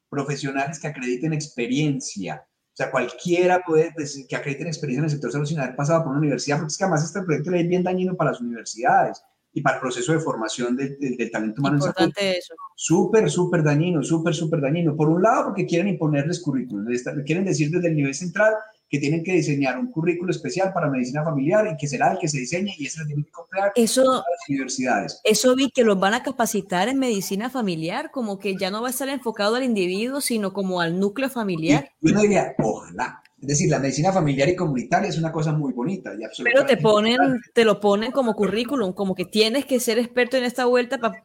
[0.09, 2.47] profesionales que acrediten experiencia.
[2.47, 6.03] O sea, cualquiera puede decir que acrediten experiencia en el sector salud sin haber pasado
[6.03, 9.22] por una universidad, porque es que además este proyecto es bien dañino para las universidades
[9.53, 10.99] y para el proceso de formación del,
[11.33, 11.77] talento humano.
[11.77, 12.55] Importante eso.
[12.74, 14.95] Súper, súper dañino, súper, súper dañino.
[14.95, 16.87] Por un lado, porque quieren imponerles currículum,
[17.24, 18.53] quieren decir desde el nivel central
[18.89, 22.28] que tienen que diseñar un currículo especial para medicina familiar y que será el que
[22.28, 25.20] se diseñe y eso lo tienen que comprar eso, las universidades.
[25.24, 28.89] Eso vi que los van a capacitar en medicina familiar, como que ya no va
[28.89, 31.91] a estar enfocado al individuo, sino como al núcleo familiar.
[32.01, 33.22] Y yo diría, ojalá.
[33.41, 36.12] Es decir, la medicina familiar y comunitaria es una cosa muy bonita.
[36.14, 37.18] Y Pero te ponen,
[37.53, 41.22] te lo ponen como currículum, como que tienes que ser experto en esta vuelta para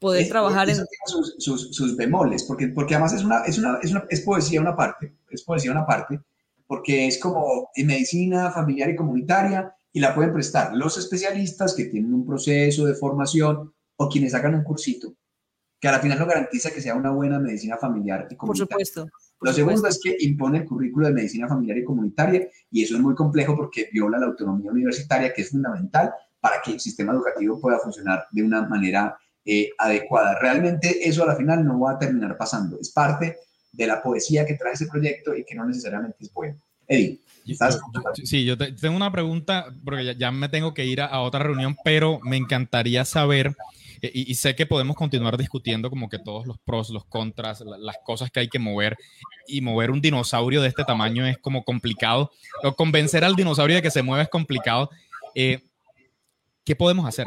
[0.00, 0.76] poder trabajar en...
[1.06, 4.60] Sus, sus, sus, bemoles, porque, porque además es, una, es, una, es, una, es poesía
[4.60, 6.20] una parte, es poesía una parte,
[6.72, 11.84] porque es como en medicina familiar y comunitaria y la pueden prestar los especialistas que
[11.84, 15.14] tienen un proceso de formación o quienes hagan un cursito,
[15.78, 18.68] que a la final no garantiza que sea una buena medicina familiar y comunitaria.
[18.68, 19.06] Por supuesto.
[19.42, 23.02] Lo segundo es que impone el currículo de medicina familiar y comunitaria y eso es
[23.02, 26.10] muy complejo porque viola la autonomía universitaria que es fundamental
[26.40, 29.14] para que el sistema educativo pueda funcionar de una manera
[29.44, 30.38] eh, adecuada.
[30.40, 32.78] Realmente eso a la final no va a terminar pasando.
[32.80, 33.36] Es parte
[33.72, 36.56] de la poesía que trae ese proyecto y que no necesariamente es bueno.
[36.86, 37.20] Eddie.
[37.46, 37.80] ¿estás
[38.24, 42.20] sí, yo tengo una pregunta, porque ya, me tengo que ir a, otra reunión, pero
[42.22, 43.56] me encantaría saber,
[44.00, 47.96] eh, y, sé que podemos continuar discutiendo como que todos los pros, los contras, las
[48.04, 48.96] cosas que hay que mover,
[49.46, 52.30] y mover un dinosaurio de este tamaño es como complicado,
[52.62, 54.90] o convencer al dinosaurio de que se mueva es complicado.
[55.34, 55.60] Eh,
[56.64, 57.26] ¿Qué podemos hacer,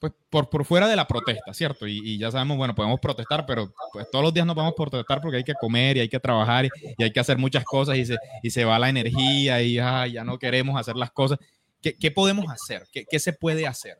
[0.00, 1.86] pues por, por fuera de la protesta, ¿cierto?
[1.86, 5.36] Y, ya sabemos, bueno, podemos protestar, pero pues todos los días no podemos protestar porque
[5.36, 6.70] hay que comer y hay que trabajar y,
[7.02, 10.38] hay que hacer muchas cosas y se, y se va la energía y ya no
[10.38, 11.38] queremos hacer las cosas.
[11.82, 12.86] ¿Qué, qué podemos hacer?
[12.90, 13.98] ¿Qué, ¿Qué, se puede hacer?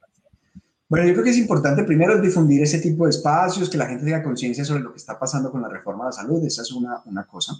[0.88, 4.04] Bueno, yo creo que es importante primero difundir ese tipo de espacios, que la gente
[4.04, 6.72] tenga conciencia sobre lo que está pasando con la reforma de la salud, esa es
[6.72, 7.52] una, una cosa.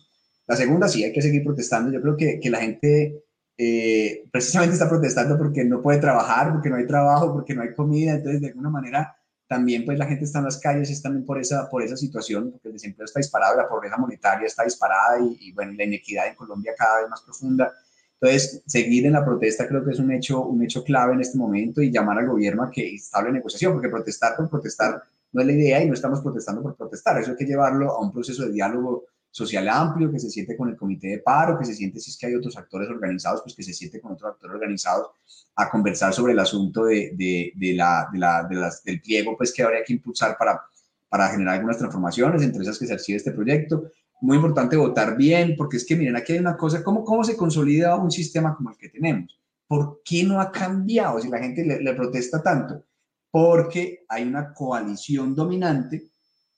[0.47, 1.93] La segunda, sí, hay que seguir protestando.
[1.93, 3.23] Yo creo que, que la gente
[3.63, 7.75] eh, precisamente está protestando porque no puede trabajar, porque no hay trabajo, porque no hay
[7.75, 9.15] comida, entonces de alguna manera
[9.47, 12.53] también pues la gente está en las calles y también por esa, por esa situación,
[12.53, 16.37] porque el desempleo está disparado, la pobreza monetaria está disparada y, bueno, la inequidad en
[16.37, 17.71] Colombia cada vez más profunda.
[18.19, 21.37] Entonces, seguir en la protesta creo que es un hecho, un hecho clave en este
[21.37, 25.03] momento y llamar al gobierno a que instable negociación, porque protestar por protestar
[25.33, 28.01] no es la idea y no estamos protestando por protestar, eso hay que llevarlo a
[28.01, 31.65] un proceso de diálogo social amplio, que se siente con el comité de paro, que
[31.65, 34.33] se siente si es que hay otros actores organizados, pues que se siente con otros
[34.33, 35.11] actores organizados
[35.55, 39.53] a conversar sobre el asunto de, de, de la, de la, las, del pliego, pues
[39.53, 40.61] que habría que impulsar para,
[41.09, 43.91] para generar algunas transformaciones, entre esas que se archive este proyecto.
[44.21, 47.37] Muy importante votar bien, porque es que miren, aquí hay una cosa, ¿cómo, cómo se
[47.37, 49.39] consolida un sistema como el que tenemos?
[49.67, 52.85] ¿Por qué no ha cambiado si la gente le protesta tanto?
[53.31, 56.10] Porque hay una coalición dominante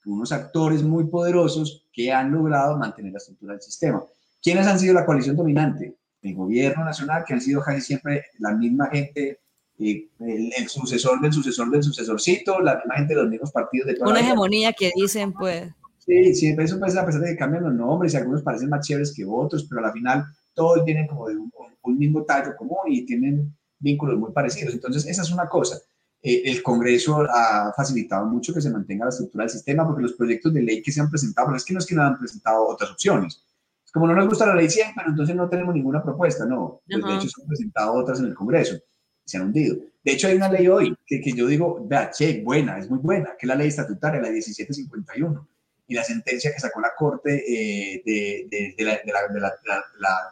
[0.05, 4.03] unos actores muy poderosos que han logrado mantener la estructura del sistema.
[4.41, 5.95] ¿Quiénes han sido la coalición dominante?
[6.21, 9.39] El gobierno nacional, que han sido casi siempre la misma gente,
[9.79, 13.95] eh, el, sucesor del sucesor del sucesorcito, la misma gente de los mismos partidos de
[13.95, 15.69] toda Una hegemonía que dicen, pues.
[15.99, 18.85] Sí, sí, eso pues a pesar de que cambian los nombres y algunos parecen más
[18.85, 21.51] chéveres que otros, pero al final todos vienen como de un,
[21.81, 24.73] un mismo tallo común y tienen vínculos muy parecidos.
[24.73, 25.77] Entonces, esa es una cosa.
[26.23, 30.13] Eh, el Congreso ha facilitado mucho que se mantenga la estructura del sistema porque los
[30.13, 32.17] proyectos de ley que se han presentado, pero es que no es que no han
[32.17, 33.43] presentado otras opciones.
[33.85, 36.81] Es como no nos gusta la ley 100, pero entonces no tenemos ninguna propuesta, no.
[36.87, 38.77] Pues, de hecho, se han presentado otras en el Congreso
[39.25, 39.77] se han hundido.
[40.03, 42.99] De hecho, hay una ley hoy que, que yo digo, vea, che, buena, es muy
[42.99, 45.49] buena, que es la ley estatutaria, la 1751,
[45.87, 49.49] y la sentencia que sacó la Corte eh, de, de, de, la, de, la,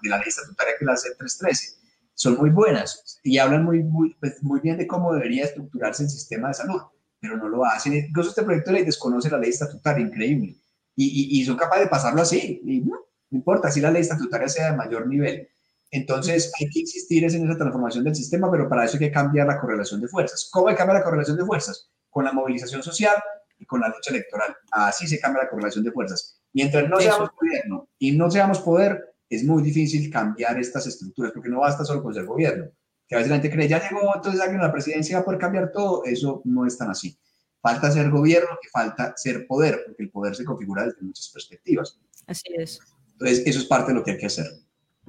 [0.02, 1.81] de, la, ley estatutaria, que es la C313
[2.22, 6.10] son muy buenas y hablan muy, muy, pues, muy bien de cómo debería estructurarse el
[6.10, 6.80] sistema de salud,
[7.20, 7.96] pero no lo hacen.
[7.96, 10.56] Incluso este proyecto de ley desconoce la ley estatutaria, increíble.
[10.96, 12.62] Y, y, son capaces de pasarlo así.
[12.64, 12.96] Y no,
[13.32, 15.50] importa si la ley estatutaria sea de mayor nivel.
[15.90, 19.48] Entonces hay que insistir en esa transformación del sistema, pero para eso hay que cambiar
[19.48, 20.48] la correlación de fuerzas.
[20.52, 21.90] ¿Cómo hay que cambiar la correlación de fuerzas?
[22.12, 23.16] Con la movilización social
[23.58, 24.56] y con la lucha electoral.
[24.70, 26.40] Así se cambia la correlación de fuerzas.
[26.54, 31.50] Mientras no seamos gobierno y no seamos poder, es muy difícil cambiar estas estructuras, porque
[31.50, 32.70] no basta solo con ser gobierno.
[33.08, 35.26] Que a veces la gente cree, ya llegó, entonces alguien a la presidencia va a
[35.26, 36.04] poder cambiar todo.
[36.04, 37.18] Eso no es tan así.
[37.62, 41.98] Falta ser gobierno y falta ser poder, porque el poder se configura desde muchas perspectivas.
[42.28, 42.80] Así es.
[43.14, 44.48] Entonces, eso es parte de lo que hay que hacer.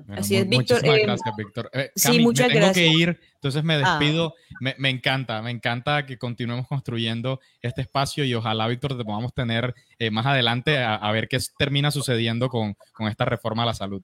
[0.08, 0.78] Así es, Víctor.
[0.78, 1.70] Muchísimas eh, gracias, Víctor.
[1.72, 3.98] Eh, sí, muchas me tengo que ir, entonces me ah.
[3.98, 4.34] despido.
[4.60, 9.34] Me, me, encanta, me encanta que continuemos construyendo este espacio y ojalá, Víctor, te podamos
[9.34, 13.66] tener eh, más adelante a, a, ver qué termina sucediendo con, con, esta reforma a
[13.66, 14.02] la salud.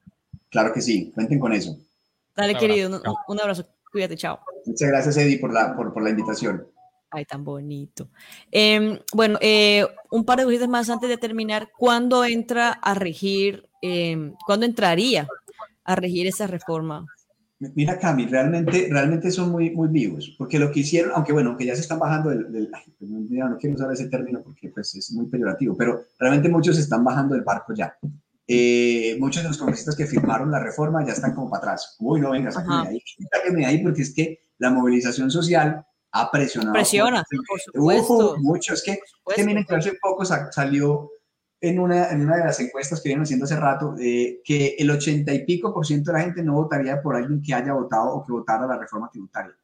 [0.50, 1.76] Claro que sí, cuenten con eso.
[2.36, 3.66] Dale, querido, un, un, abrazo.
[3.90, 4.40] Cuídate, chao.
[4.66, 6.66] Muchas gracias, Eddie, por la, por, por la invitación.
[7.10, 8.10] Ay, tan bonito.
[8.52, 11.70] Eh, bueno, eh, un par de cositas más antes de terminar.
[11.76, 15.26] ¿Cuándo entra a regir, eh, cuándo entraría
[15.88, 17.06] a regir esa reforma?
[17.74, 21.64] Mira, Cami, realmente, realmente son muy, muy vivos, porque lo que hicieron, aunque bueno, que
[21.64, 22.70] ya se están bajando del, del
[23.00, 27.02] no quiero usar ese término porque pues, es muy peyorativo, pero realmente muchos se están
[27.02, 27.96] bajando del barco ya.
[28.46, 31.96] Eh, muchos de los congresistas que firmaron la reforma ya están como para atrás.
[31.98, 36.74] Uy, no, venga, sáquenme ahí, sáquenme ahí, porque es que la movilización social ha presionado.
[36.74, 38.36] Presiona, por, supuesto.
[38.38, 39.00] mucho, es que,
[39.34, 41.10] que miren que hace poco salió
[41.60, 44.90] en una, en una de las encuestas que vienen haciendo hace rato eh, que el
[44.90, 48.14] ochenta y pico por ciento de la gente no votaría por alguien que haya votado
[48.14, 49.54] o que votara la reforma tributaria.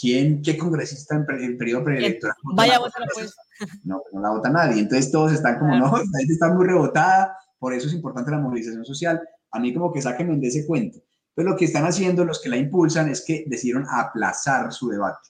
[0.00, 2.36] ¿Quién, qué congresista en, periodo preelectoral?
[2.54, 3.34] Vaya a votar pues.
[3.84, 4.80] No, no la vota nadie.
[4.80, 8.38] Entonces todos están como, no, la gente está muy rebotada, por eso es importante la
[8.38, 9.20] movilización social.
[9.50, 10.98] A mí como que sáquenme de ese cuento.
[11.34, 15.28] Pero lo que están haciendo los que la impulsan es que decidieron aplazar su debate.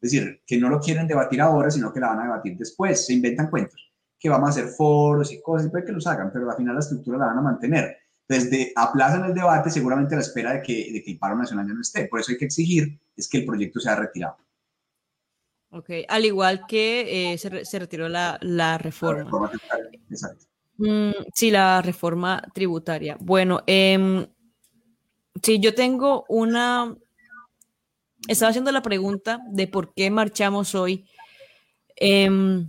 [0.00, 3.06] Es decir, que no lo quieren debatir ahora, sino que la van a debatir después.
[3.06, 3.85] Se inventan cuentos
[4.26, 6.74] que vamos a hacer foros y cosas, y puede que los hagan, pero al final
[6.74, 7.96] la estructura la van a mantener.
[8.28, 11.66] Desde aplazan el debate seguramente a la espera de que, de que el paro nacional
[11.66, 12.08] ya no esté.
[12.08, 14.36] Por eso hay que exigir es que el proyecto sea retirado.
[15.70, 19.18] Ok, al igual que eh, se, se, retiró la, la reforma.
[19.18, 19.50] La reforma
[20.10, 20.46] Exacto.
[20.78, 23.16] Mm, sí, la reforma tributaria.
[23.20, 24.26] Bueno, eh,
[25.40, 26.96] sí, yo tengo una...
[28.26, 31.08] Estaba haciendo la pregunta de por qué marchamos hoy.
[31.94, 32.66] Eh,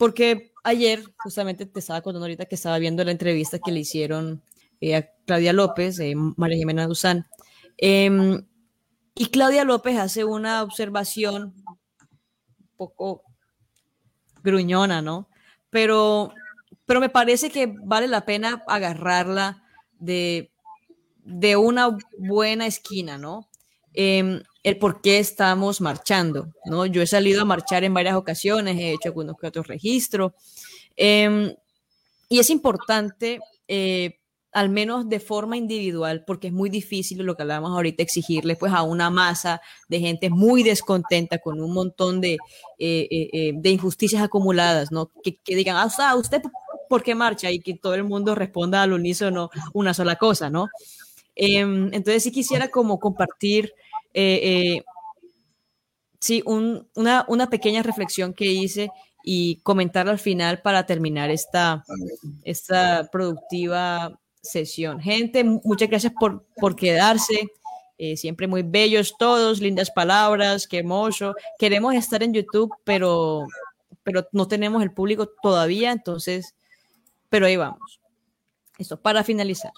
[0.00, 4.42] porque ayer, justamente te estaba contando ahorita que estaba viendo la entrevista que le hicieron
[4.80, 7.26] eh, a Claudia López, eh, María Jimena Duzán.
[7.76, 8.46] Em,
[9.14, 13.24] y Claudia López hace una observación un poco
[14.42, 15.28] gruñona, ¿no?
[15.68, 16.32] Pero,
[16.86, 19.62] pero me parece que vale la pena agarrarla
[19.98, 20.50] de,
[21.24, 23.50] de una buena esquina, ¿no?
[23.92, 26.86] Eh, el por qué estamos marchando, ¿no?
[26.86, 30.32] Yo he salido a marchar en varias ocasiones, he hecho algunos que otros registros,
[30.96, 31.54] em,
[32.28, 34.18] y es importante, eh,
[34.52, 38.72] al menos de forma individual, porque es muy difícil lo que hablábamos ahorita, exigirle pues
[38.72, 42.36] a una masa de gente muy descontenta con un montón de,
[42.78, 45.10] eh, eh, de injusticias acumuladas, ¿no?
[45.22, 46.42] Que, digan, ah, ¿usted
[46.88, 47.50] por qué marcha?
[47.50, 50.68] Y que todo el mundo responda al unísono una sola cosa, ¿no?
[51.36, 53.72] Em, entonces sí quisiera como compartir
[54.12, 54.84] eh, eh,
[56.18, 58.90] sí, una, una, pequeña reflexión que hice
[59.22, 61.84] y comentar al final para terminar esta,
[62.44, 65.00] esta productiva sesión.
[65.00, 67.48] Gente, muchas gracias por, por quedarse.
[67.98, 71.34] Eh, siempre muy bellos todos, lindas palabras, qué hermoso.
[71.58, 73.46] Queremos estar en YouTube, pero,
[74.02, 76.54] pero no tenemos el público todavía, entonces,
[77.28, 78.00] pero ahí vamos.
[78.78, 79.72] Esto, para finalizar.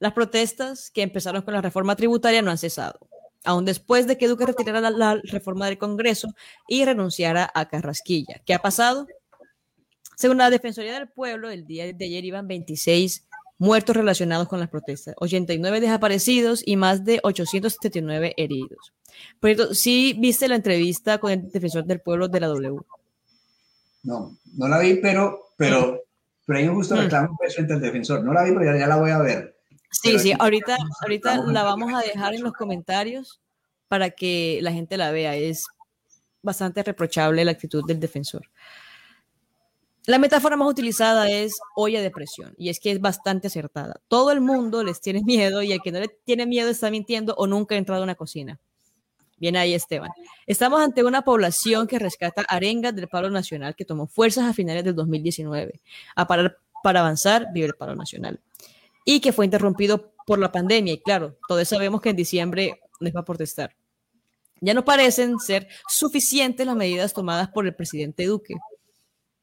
[0.00, 2.98] Las protestas que empezaron con la reforma tributaria no han cesado
[3.44, 6.34] aún después de que Duque retirara la, reforma del Congreso
[6.68, 8.40] y renunciara a Carrasquilla.
[8.44, 9.06] ¿Qué ha pasado?
[10.16, 13.26] Según la Defensoría del Pueblo, el día de ayer iban 26
[13.58, 18.92] muertos relacionados con las protestas, 89 desaparecidos y más de 879 heridos.
[19.40, 22.80] Por cierto, ¿sí viste la entrevista con el defensor del pueblo de la W?
[24.02, 26.02] No, no la vi, pero, pero,
[26.44, 26.98] pero hay un justo mm.
[26.98, 28.24] reclamo frente al defensor.
[28.24, 29.51] No la vi, pero ya la voy a ver.
[29.92, 33.40] Sí, sí, ahorita, ahorita la vamos a dejar en los comentarios
[33.88, 35.36] para que la gente la vea.
[35.36, 35.66] Es
[36.40, 38.50] bastante reprochable la actitud del defensor.
[40.06, 44.00] La metáfora más utilizada es olla de presión y es que es bastante acertada.
[44.08, 47.34] Todo el mundo les tiene miedo y el que no le tiene miedo está mintiendo
[47.36, 48.58] o nunca ha entrado a una cocina.
[49.36, 50.10] Bien ahí, Esteban.
[50.46, 54.84] Estamos ante una población que rescata arengas del paro nacional que tomó fuerzas a finales
[54.84, 55.80] del 2019.
[56.16, 58.40] A parar para avanzar, vive el paro nacional
[59.04, 60.94] y que fue interrumpido por la pandemia.
[60.94, 63.74] Y claro, todos sabemos que en diciembre les va a protestar.
[64.60, 68.54] Ya no parecen ser suficientes las medidas tomadas por el presidente Duque.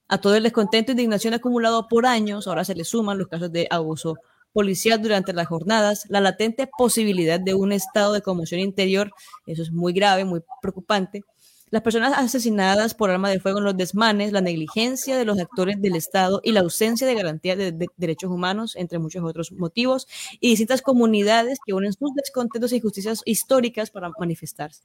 [0.07, 3.51] A todo el descontento e indignación acumulado por años, ahora se le suman los casos
[3.51, 4.16] de abuso
[4.53, 9.12] policial durante las jornadas, la latente posibilidad de un estado de conmoción interior,
[9.45, 11.24] eso es muy grave, muy preocupante,
[11.72, 15.82] las personas asesinadas por arma de fuego en los desmanes, la negligencia de los actores
[15.82, 20.08] del Estado y la ausencia de garantía de, derechos humanos, entre muchos otros motivos,
[20.40, 24.84] y distintas comunidades que unen sus descontentos e injusticias históricas para manifestarse.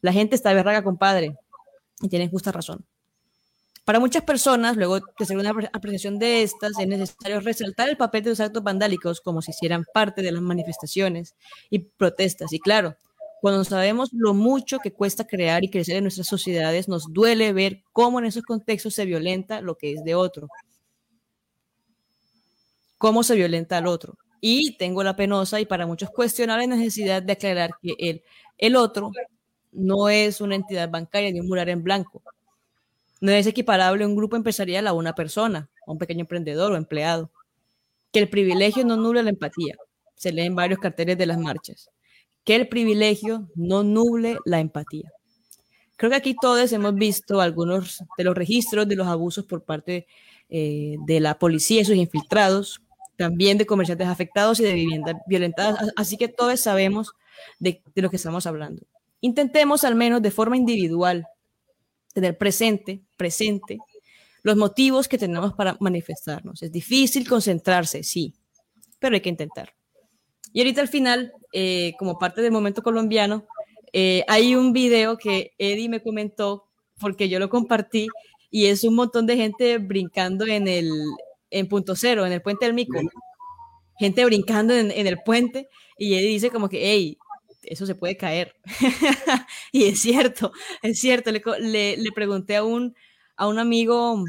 [0.00, 1.36] La gente está berraga, compadre,
[2.00, 2.84] y tienen justa razón.
[3.84, 8.22] Para muchas personas, luego de hacer una apreciación de estas, es necesario resaltar el papel
[8.22, 11.34] de los actos vandálicos como si hicieran parte de las manifestaciones
[11.70, 12.52] y protestas.
[12.52, 12.96] Y claro,
[13.40, 17.82] cuando sabemos lo mucho que cuesta crear y crecer en nuestras sociedades, nos duele ver
[17.92, 20.48] cómo en esos contextos se violenta lo que es de otro.
[22.98, 24.18] Cómo se violenta al otro.
[24.40, 28.22] Y tengo la penosa y para muchos cuestionar la necesidad de aclarar que el,
[28.58, 29.10] el otro
[29.72, 32.22] no es una entidad bancaria ni un mural en blanco.
[33.20, 37.30] No es equiparable un grupo empresarial a una persona, a un pequeño emprendedor o empleado.
[38.12, 39.76] Que el privilegio no nubla la empatía
[40.20, 41.90] se leen varios carteles de las marchas.
[42.44, 45.10] Que el privilegio no nuble la empatía.
[45.96, 50.06] Creo que aquí todos hemos visto algunos de los registros de los abusos por parte
[50.48, 52.80] eh, de la policía y sus infiltrados,
[53.16, 55.92] también de comerciantes afectados y de viviendas violentadas.
[55.96, 57.12] Así que todos sabemos
[57.58, 58.82] de, de lo que estamos hablando.
[59.20, 61.26] Intentemos al menos de forma individual
[62.14, 63.78] tener presente, presente,
[64.42, 66.62] los motivos que tenemos para manifestarnos.
[66.62, 68.34] Es difícil concentrarse, sí,
[68.98, 69.74] pero hay que intentar.
[70.52, 73.46] Y ahorita al final, eh, como parte del momento colombiano,
[73.92, 76.66] eh, hay un video que Eddie me comentó
[76.98, 78.08] porque yo lo compartí
[78.50, 80.90] y es un montón de gente brincando en el
[81.50, 82.98] en punto cero, en el puente del Mico.
[83.98, 87.18] Gente brincando en, en el puente y Eddie dice como que, hey,
[87.62, 88.54] eso se puede caer.
[89.72, 91.30] y es cierto, es cierto.
[91.30, 92.94] Le, le, pregunté a un,
[93.36, 94.24] a un amigo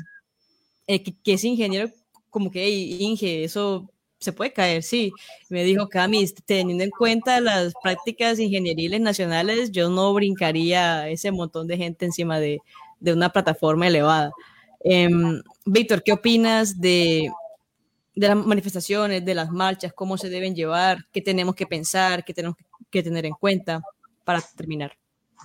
[0.87, 1.89] eh, que, es ingeniero,
[2.29, 3.90] como que, hey, Inge, eso
[4.21, 5.11] se puede caer, sí.
[5.49, 11.67] Me dijo, Cami, teniendo en cuenta las prácticas ingenieriles nacionales, yo no brincaría ese montón
[11.67, 12.59] de gente encima de,
[13.01, 14.31] una plataforma elevada.
[14.83, 17.31] Em, Víctor, ¿qué opinas de,
[18.13, 22.57] las manifestaciones, de las marchas, cómo se deben llevar, qué tenemos que pensar, qué tenemos
[22.91, 23.81] que tener en cuenta
[24.23, 24.91] para terminar.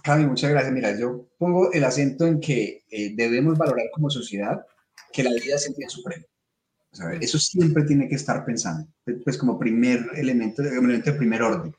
[0.03, 0.73] Cami, muchas gracias.
[0.73, 4.67] Mira, yo pongo el acento en que eh, debemos valorar como sociedad
[5.13, 6.27] que la vida es el bien supremo.
[6.97, 8.89] O sea, eso siempre tiene que estar pensando,
[9.23, 11.75] pues como primer elemento, elemento de primer orden.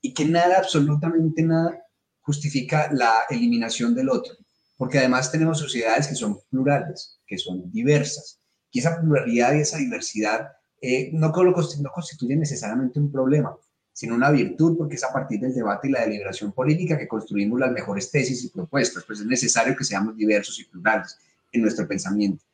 [0.00, 1.82] Y que nada, absolutamente nada,
[2.20, 4.34] justifica la eliminación del otro.
[4.76, 8.40] Porque además tenemos sociedades que son plurales, que son diversas.
[8.70, 10.48] Y esa pluralidad y esa diversidad
[10.80, 13.56] eh, no, no constituye necesariamente un problema,
[13.92, 17.58] sino una virtud, porque es a partir del debate y la deliberación política que construimos
[17.58, 21.18] las mejores tesis y propuestas, pues es necesario que seamos diversos y plurales
[21.50, 22.44] en nuestro pensamiento.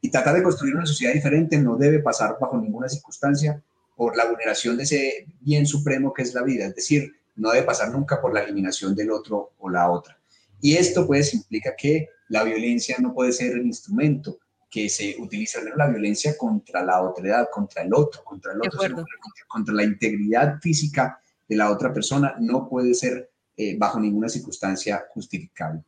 [0.00, 3.62] Y tratar de construir una sociedad diferente no debe pasar bajo ninguna circunstancia
[3.96, 7.64] por la vulneración de ese bien supremo que es la vida, es decir, no debe
[7.64, 10.18] pasar nunca por la eliminación del otro o la otra.
[10.60, 14.38] Y esto pues implica que la violencia no puede ser el instrumento
[14.70, 19.04] que se utiliza la violencia contra la otredad, contra el otro, contra el otro, contra,
[19.48, 25.06] contra, la integridad física de la otra persona, no puede ser eh, bajo ninguna circunstancia
[25.10, 25.82] justificable.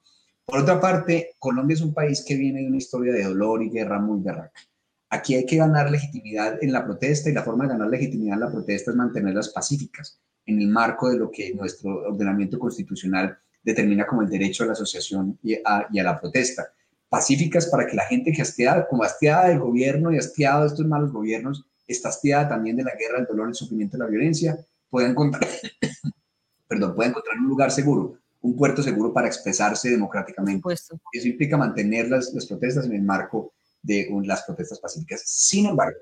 [0.49, 3.69] Por otra parte, Colombia es un país que viene de una historia de dolor y
[3.69, 4.59] guerra muy berraca.
[5.11, 8.41] Aquí hay que ganar legitimidad en la protesta y la forma de ganar legitimidad en
[8.41, 14.07] la protesta es mantenerlas pacíficas en el marco de lo que nuestro ordenamiento constitucional determina
[14.07, 16.73] como el derecho a la asociación y a, la protesta
[17.11, 20.87] pacíficas para que la gente que hastiada, como hastiada del gobierno y hastiada de estos
[20.87, 25.09] malos gobiernos, está hastiada también de la guerra, el dolor, el sufrimiento, la violencia, pueda
[25.09, 25.47] encontrar,
[26.69, 30.73] perdón, pueda encontrar un lugar seguro, un puerto seguro para expresarse democráticamente.
[30.73, 35.23] Eso implica mantener las, las, protestas en el marco de las protestas pacíficas.
[35.25, 35.99] Sin embargo,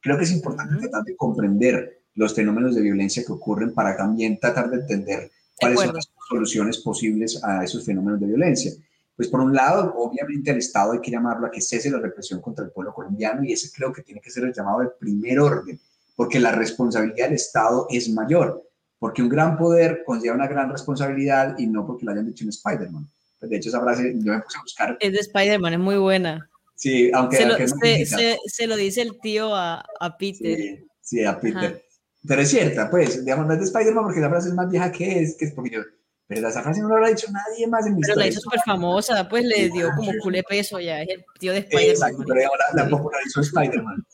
[0.00, 4.38] creo que es importante tratar de comprender los fenómenos de violencia que ocurren para también
[4.38, 8.72] tratar de entender cuáles son las soluciones posibles a esos fenómenos de violencia.
[9.16, 12.40] Pues por un lado, obviamente al Estado hay que llamarlo a que cese la represión
[12.40, 15.38] contra el pueblo colombiano y ese creo que tiene que ser el llamado de primer
[15.40, 15.78] orden,
[16.16, 18.62] porque la responsabilidad del Estado es mayor,
[19.02, 22.50] porque un gran poder conlleva una gran responsabilidad y no porque lo hayan dicho en
[22.50, 23.04] Spider-Man.
[23.40, 24.96] Pues de hecho, esa frase yo me puse a buscar.
[25.00, 26.48] Es de Spider-Man, es muy buena.
[26.76, 27.38] Sí, aunque...
[27.38, 30.56] Se, lo, se, se, lo dice el tío a, a Peter.
[30.56, 31.84] Sí, sí a Peter.
[32.28, 34.92] Pero es cierta, pues, digamos, no es de Spider-Man porque la frase es más vieja
[34.92, 35.80] que es, que es porque yo
[36.28, 38.60] pero esa frase no lo ha dicho nadie más en mi Pero la hizo súper
[38.64, 41.90] famosa, pues le dio como culé peso ya, es el tío de Spider-Man.
[41.90, 44.06] Exacto, pero la, la popularizó Spider-Man.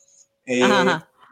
[0.46, 0.62] Eh,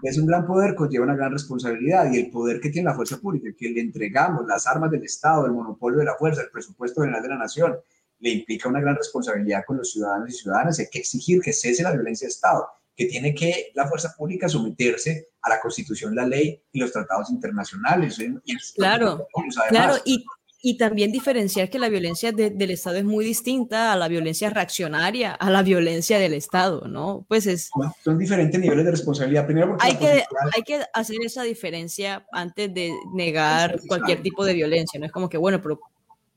[0.03, 3.19] es un gran poder, conlleva una gran responsabilidad y el poder que tiene la fuerza
[3.19, 7.01] pública, que le entregamos las armas del Estado, el monopolio de la fuerza, el presupuesto
[7.01, 7.77] general de la nación,
[8.19, 10.79] le implica una gran responsabilidad con los ciudadanos y ciudadanas.
[10.79, 14.49] Hay que exigir que cese la violencia de Estado, que tiene que la fuerza pública
[14.49, 18.19] someterse a la Constitución, la ley y los tratados internacionales.
[18.75, 19.29] claro,
[19.69, 20.25] claro, y
[20.69, 25.30] y también diferenciar que la violencia del Estado es muy distinta a la violencia reaccionaria,
[25.30, 27.25] a la violencia del Estado, ¿no?
[27.29, 27.71] Pues es...
[28.03, 29.47] Son diferentes niveles de responsabilidad.
[29.47, 30.25] Primero porque hay, que,
[30.57, 35.07] hay que hacer esa diferencia antes de negar cualquier tipo de violencia, ¿no?
[35.07, 35.79] Es como que, bueno, pero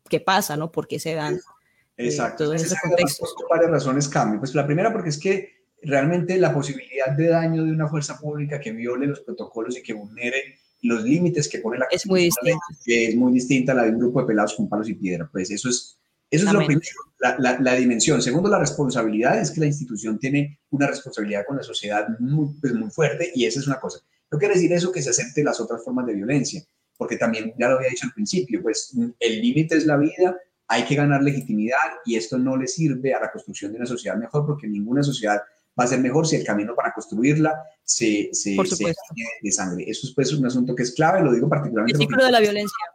[0.08, 0.72] ¿qué pasa, no?
[0.72, 2.44] ¿Por qué se dan eh, Exacto.
[2.44, 3.34] todos esos contextos?
[3.36, 4.38] Por varias razones cambio.
[4.38, 8.60] Pues la primera porque es que realmente la posibilidad de daño de una fuerza pública
[8.60, 12.60] que viole los protocolos y que vulnere los límites que pone la es muy distinta.
[12.86, 15.30] es muy distinta a la de un grupo de pelados con palos y piedra.
[15.32, 15.98] Pues eso es,
[16.30, 16.86] eso es lo primero,
[17.20, 18.22] la, la, dimensión.
[18.22, 22.74] Segundo, la responsabilidad es que la institución tiene una responsabilidad con la sociedad muy, pues
[22.74, 24.00] muy fuerte y esa es una cosa.
[24.32, 26.64] No quiere decir eso que se acepte las otras formas de violencia,
[26.98, 30.38] porque también ya lo había dicho al principio, pues el límite es la vida,
[30.68, 34.16] hay que ganar legitimidad y esto no le sirve a la construcción de una sociedad
[34.16, 35.42] mejor porque ninguna sociedad
[35.80, 37.56] va a ser mejor si el camino para construirla
[37.90, 38.56] se, se,
[39.42, 39.84] de sangre.
[39.88, 41.98] Eso es pues, un asunto que es clave, lo digo particularmente.
[41.98, 42.86] El ciclo de la violencia.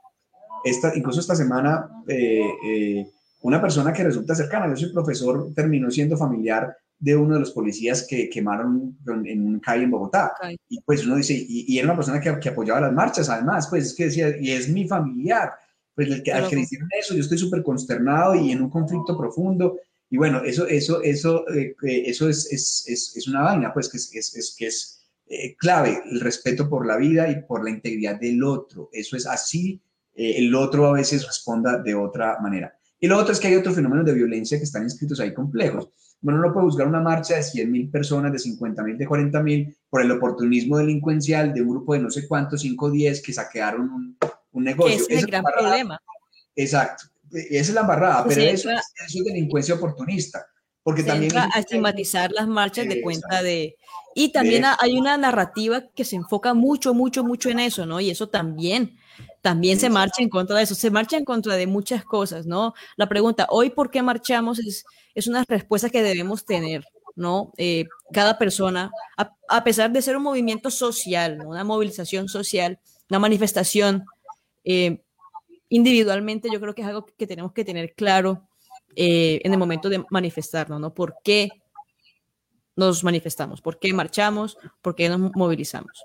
[0.65, 3.11] Esta, incluso esta semana, eh, eh,
[3.41, 7.51] una persona que resulta cercana, yo soy profesor, terminó siendo familiar de uno de los
[7.51, 10.33] policías que quemaron en un calle en Bogotá.
[10.69, 13.87] Y pues uno dice, y, era una persona que, que, apoyaba las marchas, además, pues
[13.87, 15.55] es que decía, y es mi familiar,
[15.93, 18.71] pues el que, al que le hicieron eso, yo estoy súper consternado y en un
[18.71, 19.77] conflicto profundo.
[20.15, 23.97] Y bueno, eso, eso, eso, eh, eso es, es, es, es, una vaina, pues que
[23.97, 28.21] es, es que es eh, clave, el respeto por la vida y por la integridad
[28.21, 28.91] del otro.
[28.93, 29.83] Eso es así,
[30.15, 32.79] eh, el otro a veces responda de otra manera.
[33.01, 35.89] Y lo otro es que hay otros fenómenos de violencia que están inscritos ahí complejos.
[36.21, 39.43] Bueno, no puede buscar una marcha de 100 mil personas, de 50 mil, de 40
[39.43, 43.21] mil, por el oportunismo delincuencial de un grupo de no sé cuántos, 5 o 10,
[43.21, 44.17] que saquearon un,
[44.53, 45.07] un negocio.
[45.09, 46.01] Es el gran problema.
[46.55, 47.07] Exacto.
[47.35, 50.47] Esa es la embarrada, pero eso, es delincuencia oportunista.
[50.83, 51.37] Porque también...
[51.37, 53.77] a estigmatizar las marchas de cuenta de...
[54.15, 58.01] Y también hay una narrativa que se enfoca mucho, mucho, mucho en eso, ¿no?
[58.01, 58.99] Y eso también
[59.41, 62.73] también se marcha en contra de eso, se marcha en contra de muchas cosas, ¿no?
[62.97, 64.59] La pregunta, hoy, ¿por qué marchamos?
[64.59, 67.53] Es, es una respuesta que debemos tener, ¿no?
[67.59, 72.81] Eh, cada persona, a, pesar de ser un movimiento social, una movilización social,
[73.11, 74.05] una manifestación,
[74.65, 75.04] eh,
[75.75, 78.49] individualmente yo creo que es algo que tenemos que tener claro
[78.95, 80.95] eh, en el momento de manifestarnos, ¿no?
[80.95, 81.49] ¿Por qué
[82.77, 83.61] nos manifestamos?
[83.61, 84.57] ¿Por qué marchamos?
[84.81, 86.05] ¿Por qué nos movilizamos?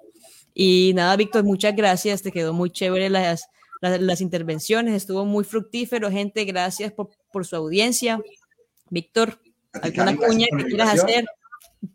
[0.55, 3.47] Y nada, Víctor, muchas gracias, te quedó muy chévere las,
[3.81, 8.19] las, intervenciones, estuvo muy fructífero, gente, gracias por, por su audiencia.
[8.89, 9.39] Víctor,
[9.73, 11.25] ¿alguna cuña que quieras hacer?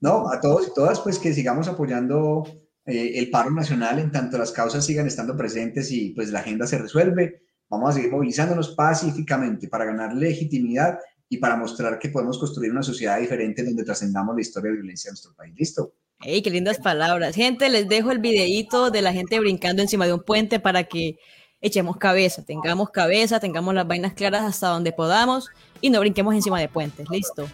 [0.00, 2.44] No, a todos y todas, pues que sigamos apoyando
[2.86, 6.68] eh, el paro nacional en tanto las causas sigan estando presentes y pues la agenda
[6.68, 7.43] se resuelve.
[7.74, 10.98] Vamos a seguir movilizándonos pacíficamente para ganar legitimidad
[11.28, 15.08] y para mostrar que podemos construir una sociedad diferente donde trascendamos la historia de violencia
[15.08, 15.54] de nuestro país.
[15.56, 15.92] ¿Listo?
[16.22, 17.34] ¡Ey, qué lindas palabras!
[17.34, 21.18] Gente, les dejo el videíto de la gente brincando encima de un puente para que
[21.60, 25.48] echemos cabeza, tengamos cabeza, tengamos las vainas claras hasta donde podamos
[25.80, 27.08] y no brinquemos encima de puentes.
[27.10, 27.48] Listo.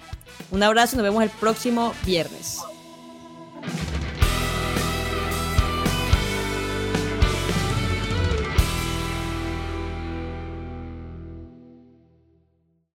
[0.50, 2.58] Un abrazo y nos vemos el próximo viernes.